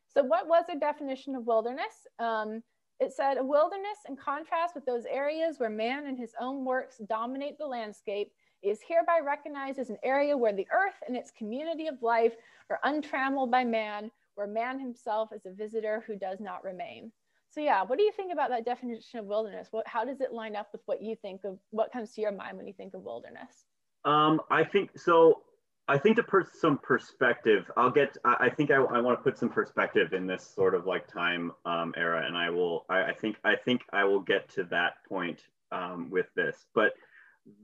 So 0.08 0.24
what 0.24 0.48
was 0.48 0.64
a 0.72 0.80
definition 0.80 1.36
of 1.36 1.46
wilderness? 1.46 2.08
Um, 2.18 2.64
it 3.02 3.12
said 3.12 3.38
a 3.38 3.44
wilderness 3.44 4.00
in 4.08 4.16
contrast 4.16 4.74
with 4.74 4.86
those 4.86 5.06
areas 5.06 5.60
where 5.60 5.70
man 5.70 6.08
and 6.08 6.18
his 6.18 6.32
own 6.40 6.64
works 6.64 7.02
dominate 7.10 7.58
the 7.58 7.68
landscape 7.68 8.32
is 8.64 8.80
hereby 8.88 9.20
recognized 9.22 9.78
as 9.80 9.90
an 9.90 9.98
area 10.02 10.36
where 10.36 10.54
the 10.54 10.68
earth 10.74 10.96
and 11.06 11.18
its 11.18 11.30
community 11.30 11.88
of 11.88 12.02
life 12.02 12.34
are 12.70 12.80
untrammeled 12.84 13.52
by 13.52 13.66
man, 13.66 14.10
where 14.36 14.48
man 14.48 14.80
himself 14.80 15.30
is 15.36 15.46
a 15.46 15.52
visitor 15.52 16.06
who 16.08 16.16
does 16.16 16.40
not 16.40 16.64
remain. 16.64 17.12
So 17.50 17.60
yeah, 17.60 17.84
what 17.84 18.00
do 18.00 18.06
you 18.06 18.12
think 18.14 18.32
about 18.32 18.50
that 18.50 18.66
definition 18.66 19.20
of 19.20 19.26
wilderness? 19.26 19.68
What, 19.72 19.88
how 19.88 20.06
does 20.06 20.22
it 20.22 20.32
line 20.32 20.56
up 20.56 20.70
with 20.72 20.82
what 20.86 21.02
you 21.02 21.16
think 21.22 21.42
of, 21.44 21.60
what 21.72 21.92
comes 21.92 22.14
to 22.14 22.22
your 22.22 22.32
mind 22.32 22.58
when 22.58 22.68
you 22.68 22.74
think 22.74 22.94
of 22.94 23.02
wilderness? 23.02 23.66
Um, 24.06 24.40
I 24.50 24.64
think, 24.64 24.98
so 24.98 25.42
I 25.88 26.00
think 26.00 26.16
to 26.16 26.24
put 26.24 26.48
some 26.56 26.80
perspective, 26.80 27.70
I'll 27.78 27.92
get, 27.92 28.18
I, 28.26 28.36
I 28.42 28.50
think 28.50 28.72
I, 28.72 28.78
I 28.78 29.00
want 29.02 29.20
to 29.20 29.24
put 29.24 29.38
some 29.38 29.50
perspective 29.50 30.14
in 30.14 30.26
this 30.26 30.44
sort 30.44 30.74
of 30.74 30.88
like 30.88 31.08
time 31.08 31.52
um, 31.66 31.94
era 31.96 32.26
and 32.26 32.36
I 32.36 32.50
will, 32.50 32.86
I, 32.90 33.04
I, 33.04 33.14
think, 33.14 33.38
I 33.44 33.56
think 33.56 33.82
I 33.94 34.04
will 34.04 34.22
get 34.22 34.50
to 34.56 34.64
that 34.66 34.94
point 35.08 35.42
um, 35.72 36.10
with 36.10 36.26
this, 36.36 36.66
but 36.74 36.94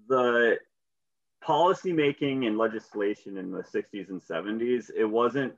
the 0.07 0.57
policy 1.43 1.91
making 1.91 2.45
and 2.45 2.59
legislation 2.59 3.37
in 3.37 3.51
the 3.51 3.63
60s 3.63 4.09
and 4.09 4.21
70s, 4.21 4.91
it 4.95 5.05
wasn't, 5.05 5.53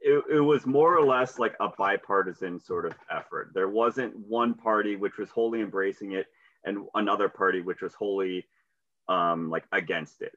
it, 0.00 0.22
it 0.30 0.40
was 0.40 0.66
more 0.66 0.94
or 0.94 1.06
less 1.06 1.38
like 1.38 1.54
a 1.58 1.70
bipartisan 1.78 2.60
sort 2.60 2.84
of 2.84 2.92
effort. 3.10 3.52
There 3.54 3.68
wasn't 3.68 4.14
one 4.14 4.52
party 4.52 4.96
which 4.96 5.16
was 5.16 5.30
wholly 5.30 5.62
embracing 5.62 6.12
it 6.12 6.26
and 6.64 6.86
another 6.94 7.30
party 7.30 7.62
which 7.62 7.80
was 7.80 7.94
wholly 7.94 8.46
um, 9.08 9.48
like 9.48 9.64
against 9.72 10.20
it 10.20 10.32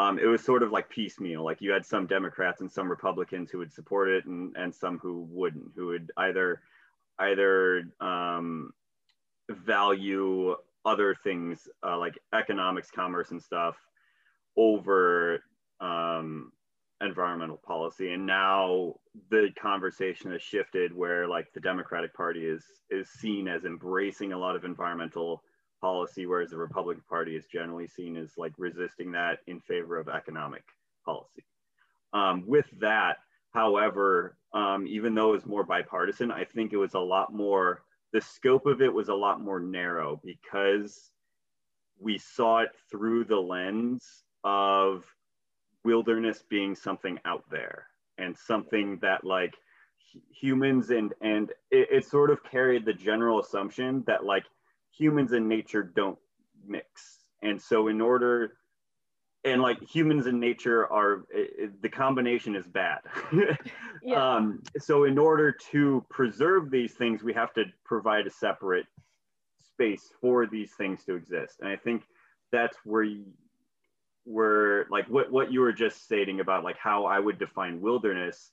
um, 0.00 0.18
it 0.18 0.26
was 0.26 0.42
sort 0.42 0.62
of 0.62 0.72
like 0.72 0.88
piecemeal. 0.88 1.44
Like 1.44 1.60
you 1.60 1.72
had 1.72 1.84
some 1.84 2.06
Democrats 2.06 2.62
and 2.62 2.72
some 2.72 2.88
Republicans 2.88 3.50
who 3.50 3.58
would 3.58 3.72
support 3.72 4.08
it, 4.08 4.24
and 4.24 4.56
and 4.56 4.74
some 4.74 4.98
who 4.98 5.26
wouldn't, 5.30 5.72
who 5.76 5.88
would 5.88 6.10
either 6.16 6.62
either 7.18 7.84
um, 8.00 8.72
value 9.50 10.56
other 10.86 11.14
things 11.22 11.68
uh, 11.86 11.98
like 11.98 12.18
economics, 12.32 12.90
commerce, 12.90 13.30
and 13.30 13.42
stuff 13.42 13.76
over 14.56 15.42
um, 15.80 16.50
environmental 17.02 17.58
policy. 17.58 18.12
And 18.12 18.24
now 18.24 18.94
the 19.30 19.50
conversation 19.60 20.32
has 20.32 20.40
shifted 20.40 20.94
where 20.94 21.28
like 21.28 21.52
the 21.52 21.60
Democratic 21.60 22.14
Party 22.14 22.46
is 22.46 22.64
is 22.90 23.10
seen 23.10 23.48
as 23.48 23.66
embracing 23.66 24.32
a 24.32 24.38
lot 24.38 24.56
of 24.56 24.64
environmental 24.64 25.42
policy, 25.80 26.26
whereas 26.26 26.50
the 26.50 26.56
Republican 26.56 27.04
Party 27.08 27.36
is 27.36 27.46
generally 27.46 27.86
seen 27.86 28.16
as 28.16 28.36
like 28.36 28.52
resisting 28.58 29.12
that 29.12 29.38
in 29.46 29.60
favor 29.60 29.98
of 29.98 30.08
economic 30.08 30.64
policy. 31.04 31.44
Um, 32.12 32.44
with 32.46 32.66
that, 32.80 33.18
however, 33.52 34.36
um, 34.52 34.86
even 34.86 35.14
though 35.14 35.30
it 35.30 35.36
was 35.36 35.46
more 35.46 35.64
bipartisan, 35.64 36.30
I 36.30 36.44
think 36.44 36.72
it 36.72 36.76
was 36.76 36.94
a 36.94 37.00
lot 37.00 37.32
more, 37.32 37.82
the 38.12 38.20
scope 38.20 38.66
of 38.66 38.82
it 38.82 38.92
was 38.92 39.08
a 39.08 39.14
lot 39.14 39.40
more 39.40 39.60
narrow 39.60 40.20
because 40.24 41.10
we 41.98 42.18
saw 42.18 42.58
it 42.58 42.70
through 42.90 43.24
the 43.24 43.36
lens 43.36 44.24
of 44.42 45.04
wilderness 45.84 46.42
being 46.48 46.74
something 46.74 47.18
out 47.24 47.44
there 47.50 47.86
and 48.18 48.36
something 48.36 48.98
that 49.00 49.24
like 49.24 49.54
humans 50.30 50.90
and 50.90 51.14
and 51.20 51.50
it, 51.70 51.88
it 51.90 52.04
sort 52.04 52.30
of 52.30 52.42
carried 52.42 52.84
the 52.84 52.92
general 52.92 53.40
assumption 53.40 54.02
that 54.06 54.24
like 54.24 54.44
humans 54.96 55.32
and 55.32 55.48
nature 55.48 55.82
don't 55.82 56.18
mix. 56.66 57.18
And 57.42 57.60
so, 57.60 57.88
in 57.88 58.00
order, 58.00 58.54
and 59.44 59.62
like 59.62 59.82
humans 59.82 60.26
and 60.26 60.38
nature 60.38 60.86
are, 60.92 61.24
it, 61.30 61.80
the 61.82 61.88
combination 61.88 62.54
is 62.54 62.66
bad. 62.66 62.98
yeah. 64.02 64.36
um, 64.36 64.62
so, 64.78 65.04
in 65.04 65.18
order 65.18 65.52
to 65.72 66.04
preserve 66.10 66.70
these 66.70 66.92
things, 66.92 67.22
we 67.22 67.32
have 67.32 67.52
to 67.54 67.64
provide 67.84 68.26
a 68.26 68.30
separate 68.30 68.86
space 69.72 70.10
for 70.20 70.46
these 70.46 70.72
things 70.72 71.04
to 71.04 71.14
exist. 71.14 71.56
And 71.60 71.68
I 71.68 71.76
think 71.76 72.02
that's 72.52 72.76
where 72.84 73.02
you, 73.02 73.24
where 74.24 74.86
like 74.90 75.06
what, 75.08 75.32
what 75.32 75.50
you 75.52 75.60
were 75.60 75.72
just 75.72 76.04
stating 76.04 76.40
about 76.40 76.64
like 76.64 76.76
how 76.76 77.06
I 77.06 77.18
would 77.18 77.38
define 77.38 77.80
wilderness 77.80 78.50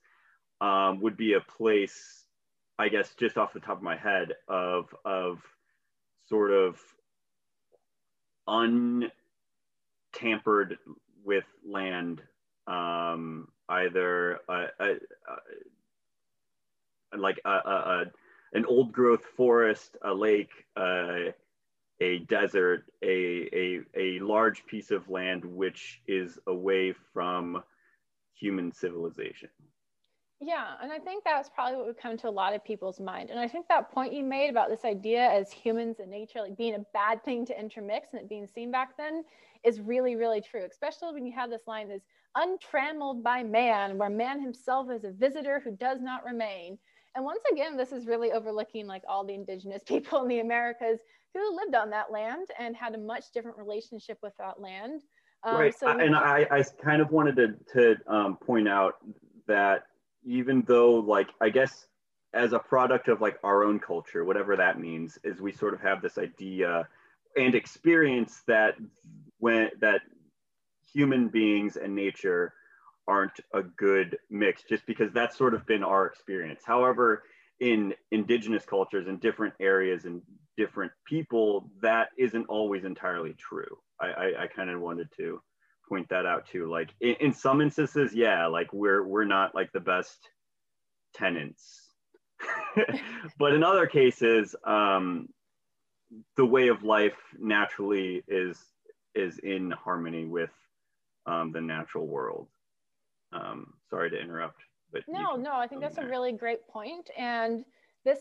um, 0.62 1.02
would 1.02 1.18
be 1.18 1.34
a 1.34 1.42
place, 1.42 2.24
I 2.80 2.90
guess, 2.90 3.14
just 3.20 3.38
off 3.38 3.54
the 3.54 3.60
top 3.60 3.78
of 3.78 3.84
my 3.84 3.98
head 3.98 4.34
of, 4.48 4.96
of 5.04 5.40
sort 6.30 6.52
of 6.52 6.80
untampered 10.14 10.78
with 11.24 11.46
land, 11.66 12.22
um, 12.68 13.48
either 13.70 14.40
a, 14.48 14.66
a, 14.80 14.96
a, 17.14 17.18
like 17.18 17.40
a, 17.46 18.06
an 18.54 18.66
old 18.66 18.92
growth 18.92 19.24
forest, 19.36 19.98
a 20.04 20.14
lake, 20.14 20.52
uh, 20.76 21.32
a 22.00 22.20
desert, 22.20 22.86
a, 23.02 23.50
a, 23.54 23.80
a 23.96 24.20
large 24.20 24.66
piece 24.66 24.92
of 24.92 25.10
land 25.10 25.44
which 25.44 26.02
is 26.08 26.38
away 26.48 26.94
from 27.14 27.64
human 28.34 28.72
civilization. 28.72 29.50
Yeah, 30.40 30.76
and 30.84 30.92
I 30.92 31.00
think 31.00 31.24
that's 31.24 31.50
probably 31.50 31.78
what 31.78 31.88
would 31.88 31.98
come 31.98 32.16
to 32.18 32.30
a 32.30 32.32
lot 32.32 32.54
of 32.54 32.64
people's 32.64 33.00
mind. 33.00 33.32
And 33.32 33.40
I 33.40 33.48
think 33.48 33.68
that 33.68 33.92
point 33.92 34.14
you 34.14 34.24
made 34.24 34.50
about 34.50 34.70
this 34.70 34.86
idea 34.86 35.28
as 35.28 35.52
humans 35.52 36.00
and 36.00 36.12
nature, 36.12 36.42
like 36.42 36.56
being 36.56 36.76
a 36.76 36.86
bad 36.94 37.24
thing 37.24 37.44
to 37.48 37.60
intermix 37.60 38.10
and 38.14 38.22
it 38.22 38.30
being 38.30 38.46
seen 38.46 38.72
back 38.72 38.96
then, 38.98 39.24
is 39.64 39.80
really, 39.80 40.16
really 40.16 40.42
true, 40.42 40.64
especially 40.70 41.14
when 41.14 41.26
you 41.26 41.34
have 41.34 41.50
this 41.50 41.64
line 41.66 41.90
that's 41.90 42.06
untrammeled 42.36 43.24
by 43.24 43.42
man, 43.42 43.98
where 43.98 44.12
man 44.12 44.40
himself 44.40 44.92
is 44.92 45.06
a 45.06 45.12
visitor 45.12 45.60
who 45.64 45.72
does 45.72 46.02
not 46.02 46.24
remain. 46.24 46.78
And 47.16 47.26
once 47.26 47.42
again, 47.52 47.76
this 47.76 47.92
is 47.92 48.06
really 48.06 48.32
overlooking 48.32 48.86
like 48.86 49.02
all 49.10 49.26
the 49.26 49.34
indigenous 49.34 49.82
people 49.88 50.22
in 50.22 50.28
the 50.28 50.40
Americas 50.40 51.00
who 51.34 51.56
lived 51.56 51.74
on 51.74 51.90
that 51.90 52.12
land 52.12 52.48
and 52.60 52.76
had 52.76 52.94
a 52.94 53.00
much 53.00 53.32
different 53.34 53.58
relationship 53.58 54.20
with 54.22 54.34
that 54.38 54.62
land. 54.62 55.02
Um, 55.44 55.58
right. 55.58 55.76
So 55.76 55.88
and 55.88 56.16
I, 56.16 56.46
I 56.52 56.64
kind 56.84 57.02
of 57.02 57.10
wanted 57.10 57.36
to, 57.38 57.56
to 57.74 58.14
um, 58.14 58.38
point 58.38 58.68
out 58.68 58.96
that 59.48 59.84
even 60.24 60.64
though 60.68 60.96
like 60.96 61.30
I 61.42 61.50
guess 61.50 61.88
as 62.34 62.54
a 62.54 62.60
product 62.60 63.08
of 63.08 63.22
like 63.22 63.38
our 63.44 63.64
own 63.64 63.80
culture, 63.80 64.26
whatever 64.26 64.56
that 64.56 64.80
means, 64.80 65.18
is 65.24 65.42
we 65.42 65.52
sort 65.52 65.74
of 65.74 65.82
have 65.82 66.02
this 66.02 66.18
idea 66.18 66.88
and 67.36 67.56
experience 67.56 68.42
that 68.48 68.76
when 69.40 69.70
that 69.80 70.02
human 70.94 71.30
beings 71.30 71.78
and 71.78 71.96
nature 71.96 72.54
aren't 73.08 73.40
a 73.54 73.62
good 73.64 74.18
mix 74.30 74.64
just 74.64 74.86
because 74.86 75.12
that's 75.14 75.38
sort 75.38 75.54
of 75.54 75.66
been 75.66 75.84
our 75.84 76.06
experience. 76.06 76.62
However, 76.66 77.24
in 77.60 77.94
indigenous 78.12 78.66
cultures 78.66 79.08
in 79.08 79.18
different 79.18 79.54
areas 79.60 80.06
and 80.06 80.22
different 80.58 80.92
people, 81.06 81.70
that 81.82 82.10
isn't 82.18 82.46
always 82.48 82.84
entirely 82.84 83.34
true. 83.34 83.78
I, 84.00 84.08
I, 84.08 84.44
I 84.44 84.48
kind 84.48 84.70
of 84.70 84.82
wanted 84.82 85.08
to 85.18 85.42
point 85.88 86.10
that 86.10 86.26
out 86.26 86.48
too. 86.48 86.70
Like 86.70 86.90
in, 87.00 87.16
in 87.20 87.34
some 87.34 87.62
instances, 87.62 88.14
yeah, 88.14 88.48
like 88.48 88.72
we're 88.74 89.04
we're 89.04 89.26
not 89.26 89.56
like 89.56 89.72
the 89.72 89.80
best 89.80 90.18
tenants, 91.14 91.82
but 93.40 93.54
in 93.54 93.64
other 93.64 93.88
cases, 93.88 94.56
um, 94.64 95.30
the 96.36 96.46
way 96.46 96.68
of 96.68 96.84
life 96.84 97.18
naturally 97.38 98.24
is 98.28 98.58
is 99.16 99.40
in 99.40 99.72
harmony 99.72 100.26
with 100.26 100.52
um, 101.26 101.52
the 101.52 101.62
natural 101.62 102.08
world. 102.08 102.48
Um, 103.34 103.74
sorry 103.90 104.10
to 104.12 104.20
interrupt, 104.20 104.62
but 104.92 105.04
no, 105.08 105.36
no, 105.36 105.54
I 105.54 105.68
think 105.68 105.82
that's 105.82 105.98
there. 105.98 106.08
a 106.08 106.10
really 106.10 106.32
great 106.32 106.68
point, 106.68 107.10
and 107.18 107.66
this 108.06 108.20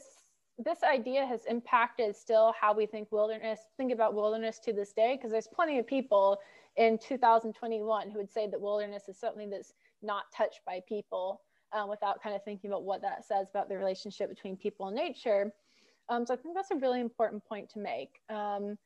this 0.58 0.82
idea 0.82 1.26
has 1.26 1.44
impacted 1.46 2.16
still 2.16 2.54
how 2.58 2.72
we 2.72 2.86
think 2.86 3.12
wilderness 3.12 3.60
think 3.76 3.92
about 3.92 4.14
wilderness 4.14 4.58
to 4.58 4.72
this 4.72 4.92
day 4.92 5.16
because 5.16 5.30
there's 5.30 5.48
plenty 5.48 5.78
of 5.78 5.86
people 5.86 6.38
in 6.76 6.98
2021 6.98 8.10
who 8.10 8.18
would 8.18 8.30
say 8.30 8.48
that 8.48 8.60
wilderness 8.60 9.08
is 9.08 9.18
something 9.18 9.50
that's 9.50 9.75
not 10.02 10.25
touched 10.34 10.60
by 10.66 10.80
people 10.88 11.42
uh, 11.72 11.86
without 11.86 12.22
kind 12.22 12.34
of 12.34 12.42
thinking 12.44 12.70
about 12.70 12.84
what 12.84 13.02
that 13.02 13.25
says 13.25 13.48
about 13.50 13.68
the 13.68 13.76
relationship 13.76 14.28
between 14.28 14.56
people 14.56 14.86
and 14.86 14.96
nature. 14.96 15.52
Um, 16.08 16.25
so 16.25 16.34
I 16.34 16.36
think 16.36 16.54
that's 16.54 16.70
a 16.70 16.76
really 16.76 17.00
important 17.00 17.44
point 17.44 17.68
to 17.70 17.78
make. 17.78 18.20
Um, 18.30 18.78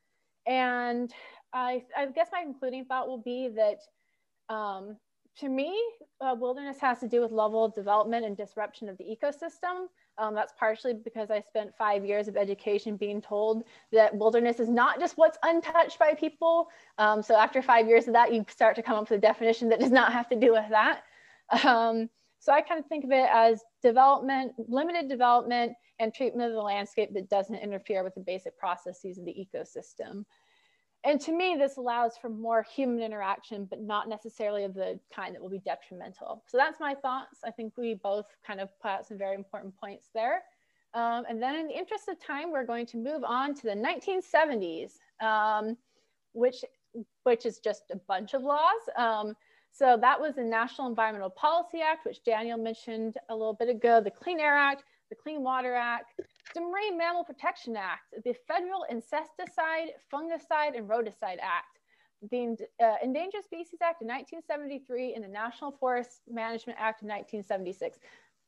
and 0.46 1.12
I, 1.52 1.84
I, 1.96 2.06
guess 2.06 2.28
my 2.32 2.42
concluding 2.42 2.86
thought 2.86 3.06
will 3.06 3.22
be 3.22 3.48
that 3.48 4.54
um, 4.54 4.96
to 5.38 5.48
me, 5.48 5.78
uh, 6.20 6.34
wilderness 6.38 6.78
has 6.80 6.98
to 7.00 7.08
do 7.08 7.20
with 7.20 7.30
level 7.30 7.64
of 7.64 7.74
development 7.74 8.24
and 8.24 8.36
disruption 8.36 8.88
of 8.88 8.96
the 8.98 9.04
ecosystem. 9.04 9.86
Um, 10.20 10.34
that's 10.34 10.52
partially 10.58 10.92
because 10.92 11.30
I 11.30 11.40
spent 11.40 11.74
five 11.78 12.04
years 12.04 12.28
of 12.28 12.36
education 12.36 12.96
being 12.96 13.22
told 13.22 13.64
that 13.90 14.14
wilderness 14.14 14.60
is 14.60 14.68
not 14.68 15.00
just 15.00 15.16
what's 15.16 15.38
untouched 15.42 15.98
by 15.98 16.12
people. 16.12 16.68
Um, 16.98 17.22
so 17.22 17.34
after 17.34 17.62
five 17.62 17.88
years 17.88 18.06
of 18.06 18.12
that, 18.12 18.32
you 18.32 18.44
start 18.48 18.76
to 18.76 18.82
come 18.82 18.96
up 18.96 19.08
with 19.08 19.18
a 19.18 19.20
definition 19.20 19.70
that 19.70 19.80
does 19.80 19.90
not 19.90 20.12
have 20.12 20.28
to 20.28 20.36
do 20.36 20.52
with 20.52 20.68
that. 20.68 21.04
Um, 21.64 22.10
so 22.38 22.52
I 22.52 22.60
kind 22.60 22.78
of 22.78 22.86
think 22.86 23.04
of 23.04 23.10
it 23.12 23.28
as 23.32 23.62
development, 23.82 24.52
limited 24.68 25.08
development 25.08 25.72
and 25.98 26.12
treatment 26.12 26.50
of 26.50 26.54
the 26.54 26.62
landscape 26.62 27.12
that 27.14 27.28
doesn't 27.30 27.56
interfere 27.56 28.04
with 28.04 28.14
the 28.14 28.20
basic 28.20 28.58
processes 28.58 29.18
of 29.18 29.24
the 29.24 29.34
ecosystem. 29.34 30.24
And 31.02 31.20
to 31.22 31.32
me, 31.32 31.56
this 31.58 31.78
allows 31.78 32.18
for 32.18 32.28
more 32.28 32.62
human 32.62 33.00
interaction, 33.02 33.64
but 33.64 33.80
not 33.80 34.08
necessarily 34.08 34.64
of 34.64 34.74
the 34.74 35.00
kind 35.14 35.34
that 35.34 35.40
will 35.40 35.48
be 35.48 35.60
detrimental. 35.60 36.42
So 36.46 36.58
that's 36.58 36.78
my 36.78 36.94
thoughts. 36.94 37.38
I 37.44 37.50
think 37.50 37.72
we 37.78 37.94
both 37.94 38.26
kind 38.46 38.60
of 38.60 38.68
put 38.80 38.90
out 38.90 39.06
some 39.06 39.16
very 39.16 39.34
important 39.34 39.74
points 39.76 40.08
there. 40.14 40.42
Um, 40.92 41.24
and 41.28 41.40
then 41.40 41.54
in 41.54 41.68
the 41.68 41.78
interest 41.78 42.08
of 42.08 42.20
time, 42.20 42.50
we're 42.52 42.66
going 42.66 42.84
to 42.86 42.98
move 42.98 43.24
on 43.24 43.54
to 43.54 43.62
the 43.62 43.70
1970s, 43.70 44.94
um, 45.24 45.76
which, 46.32 46.64
which 47.22 47.46
is 47.46 47.60
just 47.60 47.84
a 47.92 47.96
bunch 47.96 48.34
of 48.34 48.42
laws. 48.42 48.82
Um, 48.96 49.34
so 49.72 49.96
that 50.00 50.20
was 50.20 50.34
the 50.34 50.42
National 50.42 50.88
Environmental 50.88 51.30
Policy 51.30 51.80
Act, 51.80 52.04
which 52.04 52.22
Daniel 52.24 52.58
mentioned 52.58 53.16
a 53.28 53.34
little 53.34 53.54
bit 53.54 53.68
ago, 53.68 54.00
the 54.00 54.10
Clean 54.10 54.40
Air 54.40 54.56
Act, 54.56 54.84
the 55.10 55.16
Clean 55.16 55.42
Water 55.42 55.74
Act, 55.74 56.18
the 56.54 56.60
Marine 56.60 56.96
Mammal 56.96 57.24
Protection 57.24 57.76
Act, 57.76 58.14
the 58.24 58.34
Federal 58.48 58.84
Insecticide, 58.88 59.90
Fungicide, 60.12 60.76
and 60.76 60.88
Rodenticide 60.88 61.38
Act, 61.42 61.80
the 62.30 62.56
uh, 62.82 62.94
Endangered 63.02 63.44
Species 63.44 63.80
Act 63.82 64.02
of 64.02 64.08
1973, 64.08 65.14
and 65.14 65.24
the 65.24 65.28
National 65.28 65.72
Forest 65.72 66.22
Management 66.28 66.78
Act 66.78 67.02
of 67.02 67.08
1976. 67.08 67.98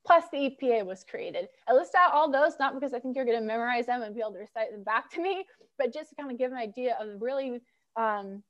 Plus, 0.05 0.25
the 0.33 0.51
EPA 0.51 0.85
was 0.85 1.05
created. 1.05 1.49
I 1.69 1.75
list 1.75 1.95
out 1.95 2.13
all 2.13 2.31
those 2.31 2.55
not 2.59 2.75
because 2.75 2.93
I 2.93 2.99
think 2.99 3.15
you're 3.15 3.25
going 3.25 3.39
to 3.39 3.45
memorize 3.47 3.87
them 3.87 4.03
and 4.03 4.15
be 4.15 4.21
able 4.21 4.33
to 4.33 4.39
recite 4.39 4.73
them 4.73 4.83
back 4.83 5.11
to 5.13 5.23
me, 5.23 5.45
but 5.79 5.93
just 5.93 6.11
to 6.11 6.17
kind 6.17 6.31
of 6.31 6.39
give 6.39 6.51
an 6.51 6.59
idea 6.59 6.97
of 7.01 7.23
really 7.23 7.61
um, 7.97 8.43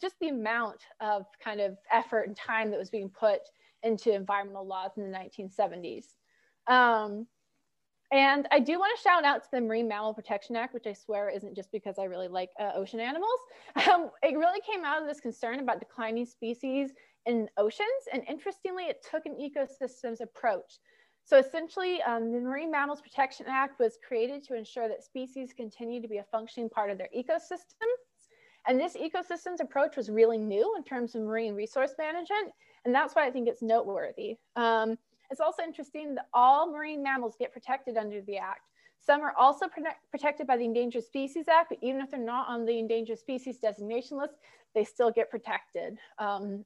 just 0.00 0.16
the 0.20 0.28
amount 0.28 0.82
of 1.00 1.26
kind 1.42 1.60
of 1.60 1.76
effort 1.92 2.26
and 2.26 2.36
time 2.36 2.70
that 2.70 2.78
was 2.78 2.90
being 2.90 3.08
put 3.08 3.40
into 3.82 4.12
environmental 4.12 4.66
laws 4.66 4.90
in 4.96 5.10
the 5.10 5.16
1970s. 5.16 6.06
Um, 6.66 7.26
and 8.12 8.46
I 8.50 8.60
do 8.60 8.78
want 8.78 8.96
to 8.96 9.02
shout 9.02 9.24
out 9.24 9.42
to 9.42 9.48
the 9.52 9.60
Marine 9.60 9.88
Mammal 9.88 10.14
Protection 10.14 10.54
Act, 10.54 10.74
which 10.74 10.86
I 10.86 10.92
swear 10.92 11.28
isn't 11.28 11.56
just 11.56 11.72
because 11.72 11.98
I 11.98 12.04
really 12.04 12.28
like 12.28 12.50
uh, 12.60 12.72
ocean 12.74 13.00
animals. 13.00 13.40
Um, 13.90 14.10
it 14.22 14.36
really 14.36 14.60
came 14.60 14.84
out 14.84 15.00
of 15.00 15.06
this 15.06 15.20
concern 15.20 15.60
about 15.60 15.80
declining 15.80 16.24
species 16.24 16.92
in 17.26 17.48
oceans. 17.56 17.88
And 18.12 18.22
interestingly, 18.28 18.84
it 18.84 19.04
took 19.08 19.26
an 19.26 19.36
ecosystems 19.36 20.20
approach. 20.20 20.78
So 21.24 21.38
essentially, 21.38 22.00
um, 22.02 22.32
the 22.32 22.40
Marine 22.40 22.70
Mammals 22.70 23.00
Protection 23.00 23.46
Act 23.48 23.78
was 23.80 23.98
created 24.06 24.44
to 24.44 24.56
ensure 24.56 24.88
that 24.88 25.02
species 25.02 25.52
continue 25.54 26.00
to 26.00 26.08
be 26.08 26.18
a 26.18 26.24
functioning 26.30 26.70
part 26.70 26.90
of 26.90 26.98
their 26.98 27.08
ecosystem. 27.16 27.88
And 28.66 28.80
this 28.80 28.96
ecosystems 28.96 29.60
approach 29.60 29.96
was 29.96 30.08
really 30.08 30.38
new 30.38 30.74
in 30.76 30.84
terms 30.84 31.14
of 31.14 31.22
marine 31.22 31.54
resource 31.54 31.94
management. 31.98 32.52
And 32.84 32.94
that's 32.94 33.14
why 33.14 33.26
I 33.26 33.30
think 33.30 33.48
it's 33.48 33.62
noteworthy. 33.62 34.36
Um, 34.54 34.96
it's 35.30 35.40
also 35.40 35.62
interesting 35.62 36.14
that 36.14 36.26
all 36.32 36.70
marine 36.70 37.02
mammals 37.02 37.34
get 37.38 37.52
protected 37.52 37.96
under 37.96 38.20
the 38.22 38.38
Act. 38.38 38.60
Some 38.98 39.20
are 39.20 39.34
also 39.38 39.66
protected 40.10 40.46
by 40.46 40.56
the 40.56 40.64
Endangered 40.64 41.04
Species 41.04 41.46
Act, 41.48 41.68
but 41.70 41.78
even 41.80 42.00
if 42.00 42.10
they're 42.10 42.20
not 42.20 42.48
on 42.48 42.64
the 42.64 42.78
Endangered 42.78 43.18
Species 43.18 43.58
designation 43.58 44.18
list, 44.18 44.34
they 44.74 44.84
still 44.84 45.10
get 45.10 45.30
protected, 45.30 45.98
um, 46.18 46.64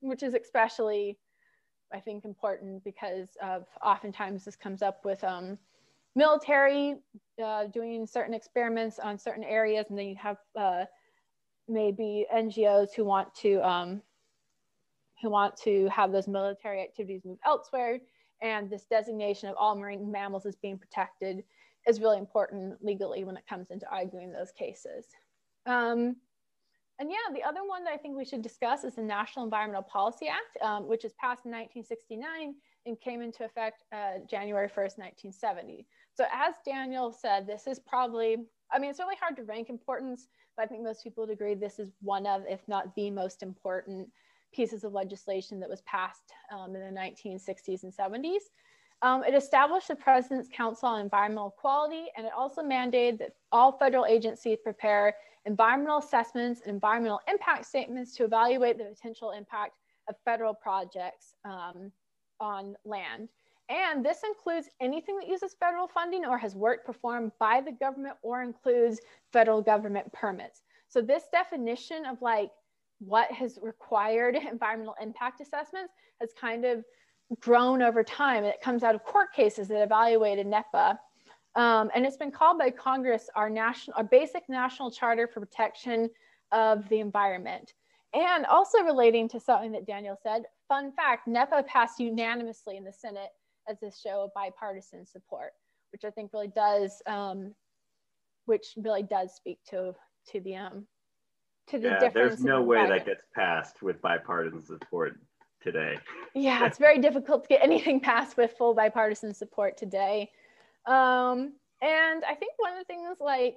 which 0.00 0.22
is 0.22 0.34
especially, 0.34 1.18
I 1.92 2.00
think, 2.00 2.24
important 2.24 2.84
because 2.84 3.30
of 3.42 3.66
oftentimes 3.82 4.44
this 4.44 4.56
comes 4.56 4.82
up 4.82 5.04
with 5.04 5.24
um, 5.24 5.58
military 6.14 6.96
uh, 7.42 7.66
doing 7.66 8.06
certain 8.06 8.34
experiments 8.34 8.98
on 8.98 9.18
certain 9.18 9.44
areas, 9.44 9.86
and 9.88 9.98
then 9.98 10.06
you 10.06 10.16
have 10.16 10.36
uh, 10.56 10.84
maybe 11.66 12.26
NGOs 12.34 12.94
who 12.94 13.04
want 13.04 13.34
to 13.36 13.66
um, 13.66 14.02
who 15.24 15.30
want 15.30 15.56
to 15.56 15.88
have 15.88 16.12
those 16.12 16.28
military 16.28 16.82
activities 16.82 17.24
move 17.24 17.38
elsewhere. 17.46 17.98
And 18.42 18.68
this 18.68 18.84
designation 18.84 19.48
of 19.48 19.56
all 19.58 19.74
marine 19.74 20.12
mammals 20.12 20.44
as 20.44 20.54
being 20.54 20.78
protected 20.78 21.42
is 21.88 22.00
really 22.00 22.18
important 22.18 22.84
legally 22.84 23.24
when 23.24 23.36
it 23.38 23.46
comes 23.48 23.70
into 23.70 23.88
arguing 23.90 24.32
those 24.32 24.52
cases. 24.52 25.06
Um, 25.64 26.16
and 26.98 27.10
yeah, 27.10 27.34
the 27.34 27.42
other 27.42 27.66
one 27.66 27.84
that 27.84 27.94
I 27.94 27.96
think 27.96 28.16
we 28.16 28.24
should 28.24 28.42
discuss 28.42 28.84
is 28.84 28.96
the 28.96 29.02
National 29.02 29.46
Environmental 29.46 29.82
Policy 29.82 30.28
Act, 30.28 30.62
um, 30.62 30.86
which 30.86 31.04
was 31.04 31.14
passed 31.14 31.46
in 31.46 31.50
1969 31.52 32.54
and 32.86 33.00
came 33.00 33.22
into 33.22 33.44
effect 33.44 33.82
uh, 33.92 34.18
January 34.28 34.68
1st, 34.68 34.98
1970. 34.98 35.86
So 36.14 36.24
as 36.30 36.54
Daniel 36.66 37.12
said, 37.12 37.46
this 37.46 37.66
is 37.66 37.80
probably, 37.80 38.36
I 38.70 38.78
mean, 38.78 38.90
it's 38.90 39.00
really 39.00 39.16
hard 39.18 39.36
to 39.36 39.42
rank 39.42 39.70
importance, 39.70 40.28
but 40.54 40.64
I 40.64 40.66
think 40.66 40.82
most 40.82 41.02
people 41.02 41.24
would 41.24 41.32
agree 41.32 41.54
this 41.54 41.78
is 41.78 41.92
one 42.02 42.26
of, 42.26 42.42
if 42.46 42.60
not 42.68 42.94
the 42.94 43.10
most 43.10 43.42
important 43.42 44.08
pieces 44.54 44.84
of 44.84 44.92
legislation 44.92 45.60
that 45.60 45.68
was 45.68 45.82
passed 45.82 46.32
um, 46.52 46.74
in 46.76 46.94
the 46.94 47.00
1960s 47.00 47.82
and 47.82 47.92
70s. 47.92 48.50
Um, 49.02 49.22
it 49.24 49.34
established 49.34 49.88
the 49.88 49.96
President's 49.96 50.48
Council 50.48 50.88
on 50.88 51.00
Environmental 51.00 51.50
Quality, 51.50 52.06
and 52.16 52.26
it 52.26 52.32
also 52.36 52.62
mandated 52.62 53.18
that 53.18 53.34
all 53.52 53.72
federal 53.72 54.06
agencies 54.06 54.58
prepare 54.62 55.14
environmental 55.44 55.98
assessments 55.98 56.62
and 56.64 56.70
environmental 56.70 57.20
impact 57.28 57.66
statements 57.66 58.14
to 58.16 58.24
evaluate 58.24 58.78
the 58.78 58.84
potential 58.84 59.32
impact 59.32 59.72
of 60.08 60.14
federal 60.24 60.54
projects 60.54 61.34
um, 61.44 61.92
on 62.40 62.76
land. 62.84 63.28
And 63.68 64.04
this 64.04 64.22
includes 64.24 64.68
anything 64.80 65.18
that 65.18 65.28
uses 65.28 65.54
federal 65.58 65.88
funding 65.88 66.26
or 66.26 66.36
has 66.36 66.54
work 66.54 66.84
performed 66.84 67.32
by 67.38 67.60
the 67.60 67.72
government 67.72 68.16
or 68.22 68.42
includes 68.42 69.00
federal 69.32 69.62
government 69.62 70.12
permits. 70.12 70.62
So 70.88 71.00
this 71.00 71.24
definition 71.32 72.04
of 72.06 72.20
like 72.20 72.50
what 73.06 73.30
has 73.30 73.58
required 73.62 74.36
environmental 74.50 74.96
impact 75.00 75.40
assessments 75.40 75.92
has 76.20 76.30
kind 76.38 76.64
of 76.64 76.84
grown 77.40 77.82
over 77.82 78.02
time. 78.04 78.44
It 78.44 78.60
comes 78.60 78.82
out 78.82 78.94
of 78.94 79.04
court 79.04 79.32
cases 79.32 79.68
that 79.68 79.82
evaluated 79.82 80.46
NEPA. 80.46 80.98
Um, 81.56 81.90
and 81.94 82.04
it's 82.04 82.16
been 82.16 82.32
called 82.32 82.58
by 82.58 82.70
Congress 82.70 83.30
our 83.36 83.48
national, 83.48 83.96
our 83.96 84.04
basic 84.04 84.42
national 84.48 84.90
charter 84.90 85.28
for 85.28 85.40
protection 85.40 86.10
of 86.52 86.88
the 86.88 87.00
environment. 87.00 87.74
And 88.12 88.46
also 88.46 88.82
relating 88.82 89.28
to 89.30 89.40
something 89.40 89.72
that 89.72 89.86
Daniel 89.86 90.16
said, 90.22 90.44
fun 90.68 90.92
fact, 90.92 91.26
NEPA 91.26 91.64
passed 91.64 91.98
unanimously 91.98 92.76
in 92.76 92.84
the 92.84 92.92
Senate 92.92 93.30
as 93.68 93.82
a 93.82 93.90
show 93.90 94.24
of 94.24 94.34
bipartisan 94.34 95.06
support, 95.06 95.52
which 95.92 96.04
I 96.04 96.10
think 96.10 96.32
really 96.32 96.48
does, 96.48 97.02
um, 97.06 97.54
which 98.46 98.74
really 98.76 99.02
does 99.02 99.34
speak 99.34 99.58
to, 99.70 99.94
to 100.28 100.40
the 100.40 100.56
um, 100.56 100.86
to 101.68 101.78
the 101.78 101.88
yeah, 101.88 101.98
difference. 101.98 102.14
There's 102.36 102.44
no 102.44 102.62
way 102.62 102.86
that 102.86 103.06
gets 103.06 103.22
passed 103.34 103.82
with 103.82 104.00
bipartisan 104.02 104.64
support 104.64 105.18
today. 105.62 105.98
Yeah, 106.34 106.66
it's 106.66 106.78
very 106.86 106.98
difficult 106.98 107.44
to 107.44 107.48
get 107.48 107.62
anything 107.62 108.00
passed 108.00 108.36
with 108.36 108.52
full 108.56 108.74
bipartisan 108.74 109.34
support 109.34 109.76
today. 109.76 110.30
Um, 110.86 111.54
and 111.80 112.24
I 112.24 112.34
think 112.38 112.52
one 112.58 112.72
of 112.72 112.78
the 112.78 112.84
things 112.84 113.16
like 113.20 113.56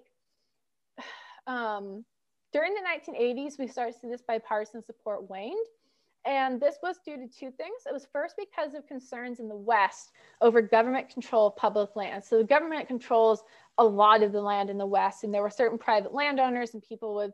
um, 1.48 2.06
during 2.54 2.74
the 2.74 3.12
1980s, 3.14 3.60
we 3.60 3.68
started 3.68 3.94
to 3.94 4.00
see 4.00 4.08
this 4.08 4.22
bipartisan 4.22 4.84
support 4.84 5.30
waned. 5.30 5.66
And 6.26 6.60
this 6.60 6.76
was 6.84 6.98
due 7.06 7.16
to 7.16 7.28
two 7.28 7.52
things. 7.52 7.84
It 7.86 7.94
was 7.94 8.06
first 8.12 8.36
because 8.38 8.74
of 8.74 8.86
concerns 8.86 9.40
in 9.40 9.48
the 9.48 9.56
West 9.56 10.12
over 10.42 10.62
government 10.62 11.10
control 11.10 11.48
of 11.48 11.56
public 11.56 11.96
land. 11.96 12.22
So 12.22 12.40
the 12.40 12.44
government 12.44 12.88
controls 12.88 13.44
a 13.78 13.84
lot 13.84 14.24
of 14.24 14.34
the 14.34 14.42
land 14.42 14.70
in 14.70 14.78
the 14.78 14.86
West, 14.86 15.24
and 15.24 15.34
there 15.34 15.42
were 15.42 15.50
certain 15.50 15.78
private 15.78 16.14
landowners 16.14 16.74
and 16.74 16.84
people 16.84 17.16
with 17.16 17.32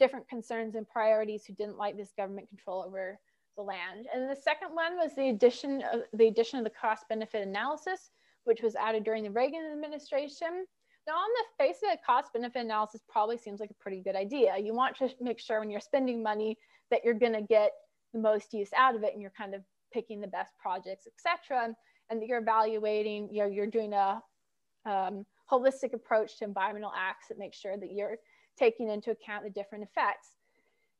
different 0.00 0.28
concerns 0.28 0.74
and 0.74 0.88
priorities 0.88 1.44
who 1.44 1.52
didn't 1.52 1.78
like 1.78 1.96
this 1.96 2.12
government 2.16 2.48
control 2.48 2.82
over 2.84 3.20
the 3.56 3.62
land. 3.62 4.06
And 4.12 4.28
the 4.28 4.40
second 4.40 4.74
one 4.74 4.96
was 4.96 5.12
the 5.14 5.28
addition 5.28 5.82
of 5.92 6.00
the 6.14 6.26
addition 6.26 6.58
of 6.58 6.64
the 6.64 6.70
cost 6.70 7.04
benefit 7.08 7.46
analysis, 7.46 8.10
which 8.44 8.62
was 8.62 8.74
added 8.74 9.04
during 9.04 9.22
the 9.22 9.30
Reagan 9.30 9.70
administration. 9.72 10.64
Now, 11.06 11.14
on 11.14 11.28
the 11.36 11.64
face 11.64 11.78
of 11.84 11.92
it, 11.92 12.00
cost 12.04 12.32
benefit 12.32 12.64
analysis 12.64 13.02
probably 13.08 13.38
seems 13.38 13.60
like 13.60 13.70
a 13.70 13.82
pretty 13.82 14.00
good 14.00 14.16
idea. 14.16 14.56
You 14.58 14.74
want 14.74 14.96
to 14.96 15.10
make 15.20 15.38
sure 15.38 15.60
when 15.60 15.70
you're 15.70 15.80
spending 15.80 16.22
money 16.22 16.58
that 16.90 17.04
you're 17.04 17.14
going 17.14 17.32
to 17.32 17.42
get 17.42 17.70
the 18.12 18.20
most 18.20 18.52
use 18.52 18.70
out 18.76 18.96
of 18.96 19.02
it 19.02 19.12
and 19.12 19.22
you're 19.22 19.32
kind 19.36 19.54
of 19.54 19.62
picking 19.92 20.20
the 20.20 20.26
best 20.26 20.52
projects, 20.60 21.06
etc. 21.06 21.74
And 22.10 22.20
that 22.20 22.26
you're 22.26 22.40
evaluating, 22.40 23.28
you 23.32 23.42
know, 23.42 23.48
you're 23.48 23.66
doing 23.66 23.92
a 23.92 24.22
um, 24.86 25.24
holistic 25.50 25.92
approach 25.92 26.38
to 26.38 26.44
environmental 26.44 26.92
acts 26.96 27.28
that 27.28 27.38
makes 27.38 27.58
sure 27.58 27.76
that 27.76 27.92
you're 27.92 28.16
taking 28.60 28.90
into 28.90 29.10
account 29.10 29.42
the 29.44 29.50
different 29.50 29.82
effects. 29.82 30.28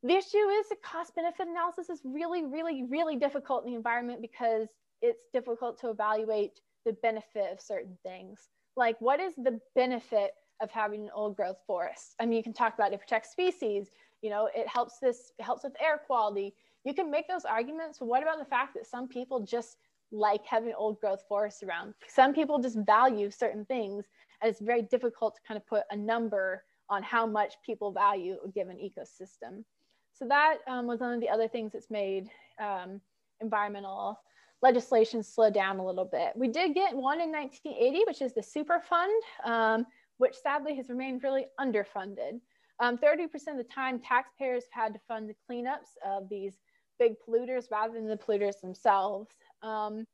The 0.03 0.14
issue 0.14 0.38
is 0.38 0.68
the 0.68 0.77
cost 0.83 1.14
benefit 1.14 1.46
analysis 1.46 1.90
is 1.90 2.01
really, 2.05 2.44
really, 2.44 2.85
really 2.88 3.16
difficult 3.16 3.64
in 3.64 3.70
the 3.70 3.77
environment 3.77 4.23
because 4.23 4.68
it's 5.03 5.27
difficult 5.33 5.79
to 5.81 5.90
evaluate 5.90 6.61
the 6.87 6.94
benefit 6.94 7.53
of 7.53 7.61
certain 7.61 7.99
things. 8.03 8.49
Like, 8.77 8.99
what 9.01 9.20
is 9.20 9.35
the 9.37 9.61
benefit 9.75 10.33
of 10.62 10.70
having 10.70 11.03
an 11.03 11.11
old 11.14 11.37
growth 11.37 11.59
forest? 11.66 12.14
I 12.18 12.25
mean, 12.25 12.38
you 12.38 12.42
can 12.42 12.55
talk 12.55 12.75
about 12.75 12.94
it 12.94 12.99
protects 12.99 13.31
species, 13.31 13.90
you 14.23 14.31
know, 14.31 14.49
it 14.55 14.66
helps 14.66 14.99
this, 14.99 15.33
it 15.38 15.42
helps 15.42 15.64
with 15.64 15.75
air 15.83 16.01
quality, 16.07 16.55
you 16.85 16.94
can 16.94 17.11
make 17.11 17.29
those 17.29 17.44
arguments. 17.44 17.99
But 17.99 18.07
what 18.07 18.23
about 18.23 18.38
the 18.38 18.44
fact 18.46 18.75
that 18.75 18.87
some 18.87 19.07
people 19.07 19.40
just 19.40 19.77
like 20.12 20.46
having 20.46 20.73
old 20.75 20.99
growth 21.01 21.25
forests 21.29 21.62
around? 21.62 21.94
Some 22.09 22.33
people 22.33 22.59
just 22.59 22.79
value 22.87 23.31
certain 23.31 23.66
things, 23.66 24.07
and 24.40 24.51
it's 24.51 24.61
very 24.61 24.83
difficult 24.83 25.35
to 25.35 25.40
kind 25.46 25.59
of 25.59 25.66
put 25.66 25.83
a 25.90 25.96
number 25.96 26.64
on 26.90 27.03
how 27.03 27.24
much 27.26 27.55
people 27.64 27.92
value 27.92 28.37
a 28.44 28.48
given 28.48 28.76
ecosystem. 28.76 29.64
So 30.12 30.26
that 30.29 30.59
um, 30.66 30.87
was 30.87 31.00
one 31.00 31.14
of 31.14 31.20
the 31.20 31.31
other 31.31 31.48
things 31.48 31.72
that's 31.72 31.90
made 31.90 32.29
um, 32.61 33.00
environmental 33.40 34.20
legislation 34.61 35.22
slow 35.22 35.50
down 35.50 35.79
a 35.79 35.87
little 35.87 36.05
bit. 36.05 36.33
We 36.35 36.48
did 36.48 36.74
get 36.74 36.94
one 36.94 37.20
in 37.20 37.33
1980, 37.33 38.05
which 38.07 38.20
is 38.20 38.35
the 38.35 38.42
Superfund, 38.42 39.18
um, 39.44 39.87
which 40.18 40.35
sadly 40.35 40.76
has 40.76 40.90
remained 40.90 41.22
really 41.22 41.46
underfunded. 41.59 42.40
30% 42.83 42.83
um, 42.83 42.98
of 42.98 43.57
the 43.57 43.66
time, 43.72 43.98
taxpayers 44.00 44.64
have 44.72 44.85
had 44.85 44.94
to 44.94 45.00
fund 45.07 45.31
the 45.31 45.35
cleanups 45.48 45.96
of 46.05 46.29
these 46.29 46.59
big 46.98 47.14
polluters 47.26 47.70
rather 47.70 47.94
than 47.94 48.09
the 48.09 48.16
polluters 48.16 48.61
themselves. 48.61 49.29
Um, 49.62 50.05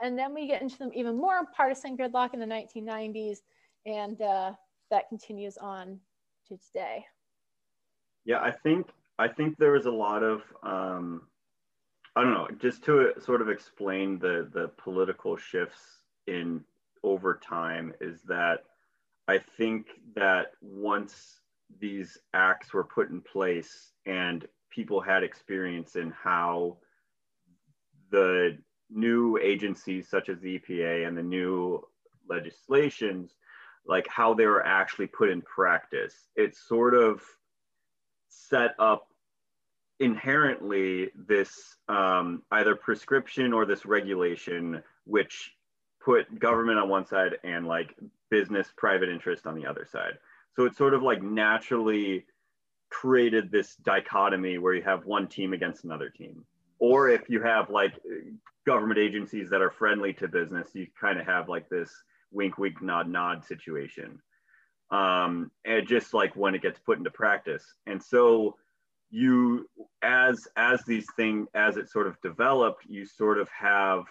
and 0.00 0.18
then 0.18 0.34
we 0.34 0.46
get 0.46 0.62
into 0.62 0.78
them 0.78 0.90
even 0.94 1.16
more 1.16 1.46
partisan 1.56 1.96
gridlock 1.96 2.34
in 2.34 2.40
the 2.40 2.46
1990s, 2.46 3.38
and 3.86 4.20
uh, 4.20 4.52
that 4.90 5.08
continues 5.08 5.56
on 5.56 5.98
to 6.48 6.58
today. 6.58 7.04
Yeah, 8.24 8.40
I 8.40 8.50
think 8.50 8.88
I 9.18 9.28
think 9.28 9.56
there 9.56 9.72
was 9.72 9.86
a 9.86 9.90
lot 9.90 10.22
of 10.22 10.42
um, 10.62 11.22
I 12.14 12.22
don't 12.22 12.32
know, 12.34 12.48
just 12.58 12.82
to 12.84 13.12
sort 13.20 13.42
of 13.42 13.48
explain 13.48 14.18
the 14.18 14.48
the 14.52 14.68
political 14.78 15.36
shifts 15.36 15.82
in 16.26 16.64
over 17.02 17.40
time 17.42 17.92
is 18.00 18.22
that 18.22 18.64
I 19.28 19.38
think 19.38 19.88
that 20.14 20.52
once 20.60 21.40
these 21.80 22.16
acts 22.32 22.72
were 22.72 22.84
put 22.84 23.10
in 23.10 23.20
place 23.20 23.92
and 24.06 24.46
people 24.70 25.00
had 25.00 25.22
experience 25.22 25.96
in 25.96 26.10
how 26.10 26.78
the 28.10 28.56
new 28.90 29.36
agencies 29.38 30.08
such 30.08 30.28
as 30.28 30.40
the 30.40 30.58
EPA 30.58 31.06
and 31.06 31.16
the 31.16 31.22
new 31.22 31.82
legislations, 32.28 33.34
like 33.88 34.06
how 34.08 34.34
they 34.34 34.46
were 34.46 34.64
actually 34.64 35.06
put 35.06 35.30
in 35.30 35.42
practice, 35.42 36.14
it 36.34 36.56
sort 36.56 36.94
of 36.94 37.22
set 38.28 38.74
up 38.78 39.08
inherently 39.98 41.10
this 41.26 41.76
um, 41.88 42.42
either 42.50 42.76
prescription 42.76 43.52
or 43.52 43.64
this 43.64 43.86
regulation, 43.86 44.82
which 45.04 45.52
put 46.04 46.38
government 46.38 46.78
on 46.78 46.88
one 46.88 47.06
side 47.06 47.38
and 47.44 47.66
like 47.66 47.94
business 48.30 48.68
private 48.76 49.08
interest 49.08 49.46
on 49.46 49.54
the 49.54 49.66
other 49.66 49.86
side. 49.90 50.18
So 50.54 50.64
it 50.64 50.76
sort 50.76 50.94
of 50.94 51.02
like 51.02 51.22
naturally 51.22 52.26
created 52.90 53.50
this 53.50 53.76
dichotomy 53.76 54.58
where 54.58 54.74
you 54.74 54.82
have 54.82 55.04
one 55.04 55.26
team 55.26 55.52
against 55.52 55.84
another 55.84 56.08
team. 56.08 56.44
Or 56.78 57.08
if 57.08 57.28
you 57.28 57.42
have 57.42 57.70
like 57.70 57.94
government 58.66 58.98
agencies 58.98 59.50
that 59.50 59.62
are 59.62 59.70
friendly 59.70 60.12
to 60.14 60.28
business, 60.28 60.68
you 60.74 60.86
kind 61.00 61.18
of 61.18 61.26
have 61.26 61.48
like 61.48 61.68
this 61.68 61.90
wink, 62.36 62.58
wink, 62.58 62.80
nod, 62.82 63.08
nod 63.08 63.44
situation. 63.44 64.20
Um, 64.90 65.50
and 65.64 65.88
just 65.88 66.14
like 66.14 66.36
when 66.36 66.54
it 66.54 66.62
gets 66.62 66.78
put 66.78 66.98
into 66.98 67.10
practice. 67.10 67.64
And 67.86 68.00
so 68.00 68.54
you 69.10 69.68
as 70.02 70.46
as 70.56 70.82
these 70.84 71.06
things 71.16 71.46
as 71.54 71.76
it 71.76 71.88
sort 71.88 72.06
of 72.06 72.20
developed 72.22 72.84
you 72.88 73.06
sort 73.06 73.38
of 73.38 73.48
have 73.48 74.04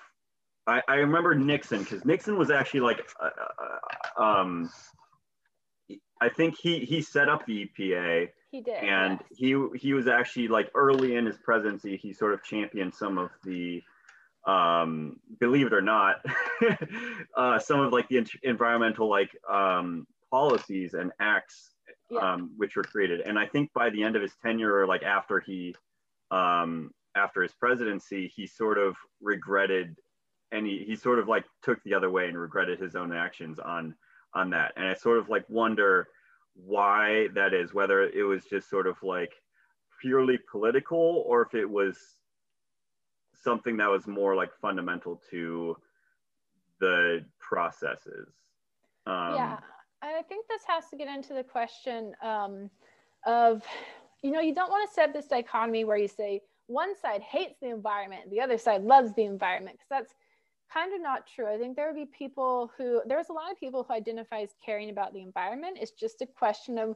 i, 0.67 0.81
I 0.87 0.95
remember 0.95 1.35
nixon 1.35 1.83
because 1.83 2.05
nixon 2.05 2.37
was 2.37 2.49
actually 2.49 2.79
like 2.79 3.05
uh, 3.21 3.29
uh, 4.17 4.23
um 4.23 4.69
i 6.21 6.29
think 6.29 6.57
he 6.57 6.79
he 6.79 7.01
set 7.01 7.27
up 7.27 7.45
the 7.45 7.65
epa 7.65 8.29
he 8.51 8.61
did 8.61 8.83
and 8.83 9.19
yes. 9.31 9.37
he 9.37 9.77
he 9.77 9.93
was 9.93 10.07
actually 10.07 10.47
like 10.47 10.71
early 10.75 11.15
in 11.15 11.25
his 11.25 11.37
presidency 11.37 11.97
he 11.97 12.13
sort 12.13 12.33
of 12.33 12.41
championed 12.43 12.93
some 12.93 13.17
of 13.17 13.29
the 13.43 13.83
um 14.47 15.19
believe 15.39 15.65
it 15.65 15.73
or 15.73 15.81
not 15.81 16.23
uh 17.35 17.57
some 17.57 17.79
of 17.79 17.91
like 17.91 18.07
the 18.09 18.23
environmental 18.43 19.09
like 19.09 19.35
um 19.49 20.05
policies 20.29 20.93
and 20.93 21.11
acts 21.19 21.71
yeah. 22.09 22.33
um, 22.33 22.51
which 22.57 22.75
were 22.75 22.83
created. 22.83 23.21
And 23.21 23.37
I 23.37 23.45
think 23.45 23.71
by 23.73 23.89
the 23.89 24.03
end 24.03 24.15
of 24.15 24.21
his 24.21 24.35
tenure, 24.43 24.75
or 24.75 24.87
like 24.87 25.03
after 25.03 25.39
he, 25.39 25.75
um, 26.31 26.91
after 27.15 27.41
his 27.41 27.53
presidency, 27.53 28.31
he 28.35 28.47
sort 28.47 28.77
of 28.77 28.95
regretted, 29.21 29.95
and 30.51 30.65
he, 30.65 30.83
he 30.85 30.95
sort 30.95 31.19
of 31.19 31.27
like 31.27 31.45
took 31.63 31.81
the 31.83 31.93
other 31.93 32.09
way 32.09 32.27
and 32.27 32.37
regretted 32.37 32.79
his 32.79 32.95
own 32.95 33.13
actions 33.13 33.59
on 33.59 33.95
on 34.33 34.49
that. 34.49 34.73
And 34.75 34.85
I 34.85 34.93
sort 34.93 35.17
of 35.17 35.29
like 35.29 35.45
wonder 35.49 36.09
why 36.55 37.27
that 37.35 37.53
is, 37.53 37.73
whether 37.73 38.03
it 38.03 38.23
was 38.23 38.43
just 38.45 38.69
sort 38.69 38.87
of 38.87 39.01
like 39.01 39.33
purely 40.01 40.37
political 40.51 41.23
or 41.25 41.41
if 41.41 41.53
it 41.53 41.69
was 41.69 41.97
something 43.43 43.77
that 43.77 43.89
was 43.89 44.07
more 44.07 44.35
like 44.35 44.51
fundamental 44.61 45.21
to 45.31 45.77
the 46.79 47.25
processes. 47.39 48.29
Um, 49.05 49.35
yeah, 49.35 49.57
I 50.01 50.21
think 50.23 50.47
this 50.47 50.63
has 50.67 50.89
to 50.89 50.97
get 50.97 51.07
into 51.07 51.33
the 51.33 51.43
question 51.43 52.13
um, 52.21 52.69
of, 53.25 53.63
you 54.21 54.31
know, 54.31 54.39
you 54.39 54.53
don't 54.53 54.69
want 54.69 54.87
to 54.89 54.93
set 54.93 55.13
this 55.13 55.27
dichotomy 55.27 55.83
where 55.83 55.97
you 55.97 56.07
say 56.07 56.41
one 56.67 56.95
side 56.97 57.21
hates 57.21 57.55
the 57.61 57.69
environment, 57.69 58.29
the 58.29 58.41
other 58.41 58.57
side 58.57 58.83
loves 58.83 59.13
the 59.13 59.23
environment, 59.23 59.77
because 59.77 59.89
that's 59.89 60.13
kind 60.73 60.93
of 60.93 61.01
not 61.01 61.27
true. 61.27 61.47
I 61.47 61.57
think 61.57 61.75
there 61.75 61.87
would 61.87 61.95
be 61.95 62.07
people 62.07 62.71
who, 62.77 63.01
there's 63.05 63.29
a 63.29 63.33
lot 63.33 63.51
of 63.51 63.59
people 63.59 63.83
who 63.83 63.93
identify 63.93 64.39
as 64.39 64.55
caring 64.65 64.89
about 64.89 65.13
the 65.13 65.21
environment. 65.21 65.77
It's 65.79 65.91
just 65.91 66.21
a 66.21 66.25
question 66.25 66.77
of 66.77 66.95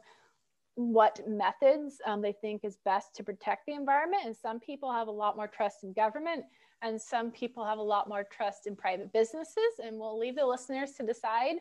what 0.80 1.20
methods 1.28 2.00
um, 2.06 2.22
they 2.22 2.32
think 2.32 2.64
is 2.64 2.78
best 2.86 3.14
to 3.14 3.24
protect 3.24 3.66
the 3.66 3.74
environment. 3.74 4.24
And 4.26 4.36
some 4.36 4.62
people 4.62 4.92
have 4.94 5.10
a 5.10 5.12
lot 5.12 5.36
more 5.36 5.48
trust 5.48 5.84
in 5.84 5.92
government, 5.92 6.46
and 6.82 7.02
some 7.02 7.32
people 7.32 7.66
have 7.66 7.80
a 7.80 7.82
lot 7.82 8.08
more 8.08 8.24
trust 8.24 8.66
in 8.66 8.78
private 8.78 9.12
businesses. 9.12 9.74
And 9.84 9.98
we'll 10.00 10.18
leave 10.18 10.38
the 10.38 10.46
listeners 10.46 10.94
to 10.94 11.04
decide 11.04 11.58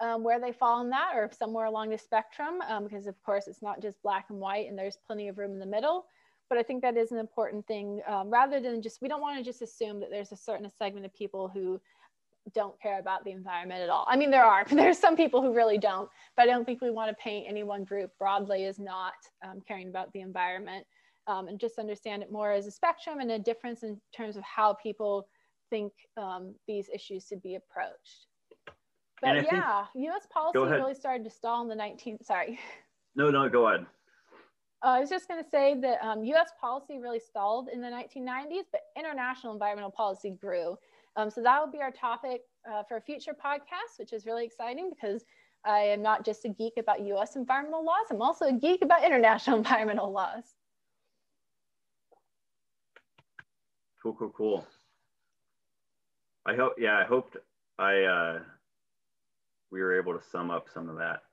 um, 0.00 0.24
where 0.24 0.40
they 0.40 0.50
fall 0.50 0.80
in 0.80 0.88
that 0.90 1.12
or 1.14 1.30
somewhere 1.38 1.66
along 1.66 1.90
the 1.90 1.98
spectrum, 1.98 2.62
um, 2.66 2.84
because 2.84 3.06
of 3.06 3.22
course 3.22 3.46
it's 3.48 3.60
not 3.60 3.82
just 3.82 4.02
black 4.02 4.26
and 4.30 4.40
white 4.40 4.66
and 4.68 4.78
there's 4.78 4.96
plenty 5.06 5.28
of 5.28 5.36
room 5.36 5.52
in 5.52 5.58
the 5.58 5.66
middle. 5.66 6.06
But 6.48 6.58
I 6.58 6.62
think 6.62 6.82
that 6.82 6.96
is 6.96 7.12
an 7.12 7.18
important 7.18 7.66
thing 7.66 8.00
um, 8.06 8.30
rather 8.30 8.60
than 8.60 8.80
just, 8.80 9.02
we 9.02 9.08
don't 9.08 9.20
want 9.20 9.38
to 9.38 9.44
just 9.44 9.60
assume 9.60 10.00
that 10.00 10.10
there's 10.10 10.32
a 10.32 10.36
certain 10.36 10.68
segment 10.78 11.04
of 11.04 11.14
people 11.14 11.48
who 11.48 11.80
don't 12.52 12.80
care 12.80 12.98
about 12.98 13.24
the 13.24 13.30
environment 13.30 13.80
at 13.80 13.88
all. 13.88 14.04
I 14.08 14.16
mean, 14.16 14.30
there 14.30 14.44
are, 14.44 14.64
there's 14.70 14.98
some 14.98 15.16
people 15.16 15.40
who 15.40 15.54
really 15.54 15.78
don't, 15.78 16.08
but 16.36 16.42
I 16.42 16.46
don't 16.46 16.64
think 16.64 16.80
we 16.80 16.90
want 16.90 17.10
to 17.10 17.22
paint 17.22 17.46
any 17.48 17.62
one 17.62 17.84
group 17.84 18.10
broadly 18.18 18.66
as 18.66 18.78
not 18.78 19.14
um, 19.44 19.60
caring 19.66 19.88
about 19.88 20.12
the 20.12 20.20
environment 20.20 20.86
um, 21.26 21.48
and 21.48 21.58
just 21.58 21.78
understand 21.78 22.22
it 22.22 22.30
more 22.30 22.52
as 22.52 22.66
a 22.66 22.70
spectrum 22.70 23.20
and 23.20 23.30
a 23.30 23.38
difference 23.38 23.82
in 23.82 24.00
terms 24.14 24.36
of 24.36 24.42
how 24.42 24.74
people 24.74 25.26
think 25.70 25.92
um, 26.16 26.54
these 26.68 26.88
issues 26.92 27.26
should 27.26 27.42
be 27.42 27.56
approached. 27.56 28.26
But 29.22 29.44
yeah, 29.50 29.86
U.S. 29.94 30.26
policy 30.30 30.58
really 30.58 30.94
started 30.94 31.24
to 31.24 31.30
stall 31.30 31.62
in 31.62 31.68
the 31.68 31.82
19th. 31.82 32.24
Sorry. 32.24 32.58
No, 33.16 33.30
no, 33.30 33.48
go 33.48 33.68
ahead. 33.68 33.86
Uh, 34.84 34.88
I 34.88 34.98
was 34.98 35.08
just 35.08 35.28
going 35.28 35.40
to 35.40 35.48
say 35.48 35.78
that 35.82 36.04
um, 36.04 36.24
U.S. 36.24 36.50
policy 36.60 36.98
really 36.98 37.20
stalled 37.20 37.68
in 37.72 37.80
the 37.80 37.86
1990s, 37.86 38.64
but 38.72 38.80
international 38.98 39.52
environmental 39.52 39.92
policy 39.92 40.30
grew. 40.30 40.76
Um, 41.16 41.30
so 41.30 41.42
that 41.42 41.60
will 41.60 41.70
be 41.70 41.80
our 41.80 41.90
topic 41.90 42.42
uh, 42.70 42.82
for 42.82 42.96
a 42.96 43.00
future 43.00 43.32
podcast, 43.32 43.98
which 43.98 44.12
is 44.12 44.26
really 44.26 44.44
exciting 44.44 44.90
because 44.90 45.24
I 45.64 45.78
am 45.78 46.02
not 46.02 46.24
just 46.24 46.44
a 46.44 46.48
geek 46.48 46.74
about 46.78 47.00
U.S. 47.06 47.36
environmental 47.36 47.84
laws. 47.84 48.06
I'm 48.10 48.22
also 48.22 48.46
a 48.46 48.52
geek 48.52 48.82
about 48.82 49.04
international 49.04 49.56
environmental 49.64 50.10
laws. 50.10 50.44
Cool, 54.02 54.14
cool, 54.14 54.30
cool. 54.36 54.66
I 56.46 56.54
hope, 56.54 56.74
yeah, 56.78 56.98
I 56.98 57.04
hoped 57.04 57.36
I. 57.78 58.02
Uh 58.02 58.38
we 59.74 59.82
were 59.82 59.98
able 59.98 60.16
to 60.16 60.22
sum 60.30 60.52
up 60.52 60.68
some 60.72 60.88
of 60.88 60.96
that. 60.98 61.24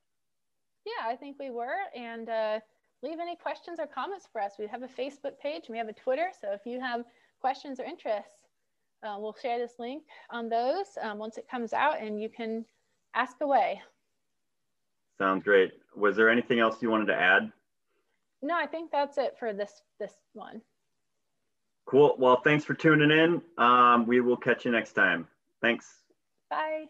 Yeah, 0.84 1.08
I 1.08 1.15
think 1.15 1.38
we 1.39 1.52
were. 1.52 1.78
And 1.96 2.28
uh, 2.28 2.60
leave 3.04 3.20
any 3.20 3.36
questions 3.36 3.80
or 3.80 3.86
comments 3.86 4.28
for 4.32 4.41
us. 4.41 4.54
We 4.58 4.65
have 4.65 4.82
a 4.82 4.88
Facebook 4.88 5.38
page 5.39 5.67
and 5.67 5.74
we 5.74 5.78
have 5.78 5.89
a 5.89 5.94
Twitter. 5.94 6.30
So 6.41 6.52
if 6.52 6.62
you 6.65 6.80
have 6.80 7.04
questions 7.39 7.80
or 7.80 7.84
interests, 7.84 8.50
uh, 9.04 9.16
we'll 9.18 9.36
share 9.42 9.60
this 9.60 9.74
link 9.80 10.04
on 10.30 10.50
those 10.50 10.86
um, 11.02 11.18
once 11.18 11.38
it 11.38 11.50
comes 11.50 11.74
out 11.74 12.02
and 12.02 12.22
you 12.22 12.30
can 12.30 12.66
ask 13.16 13.38
away. 13.42 13.82
Sounds 15.18 15.44
great. 15.44 15.72
Was 15.96 16.16
there 16.16 16.30
anything 16.30 16.60
else 16.60 16.82
you 16.82 16.90
wanted 16.90 17.08
to 17.08 17.16
add? 17.16 17.52
No, 18.42 18.56
I 18.56 18.66
think 18.66 18.92
that's 18.92 19.18
it 19.18 19.36
for 19.38 19.54
this 19.54 19.82
this 20.00 20.14
one. 20.34 20.62
Cool. 21.86 22.16
Well, 22.18 22.42
thanks 22.42 22.64
for 22.64 22.74
tuning 22.74 23.12
in. 23.12 23.42
Um, 23.64 24.08
we 24.08 24.22
will 24.22 24.38
catch 24.38 24.66
you 24.66 24.72
next 24.72 24.94
time. 24.94 25.28
Thanks. 25.62 25.88
Bye. 26.50 26.86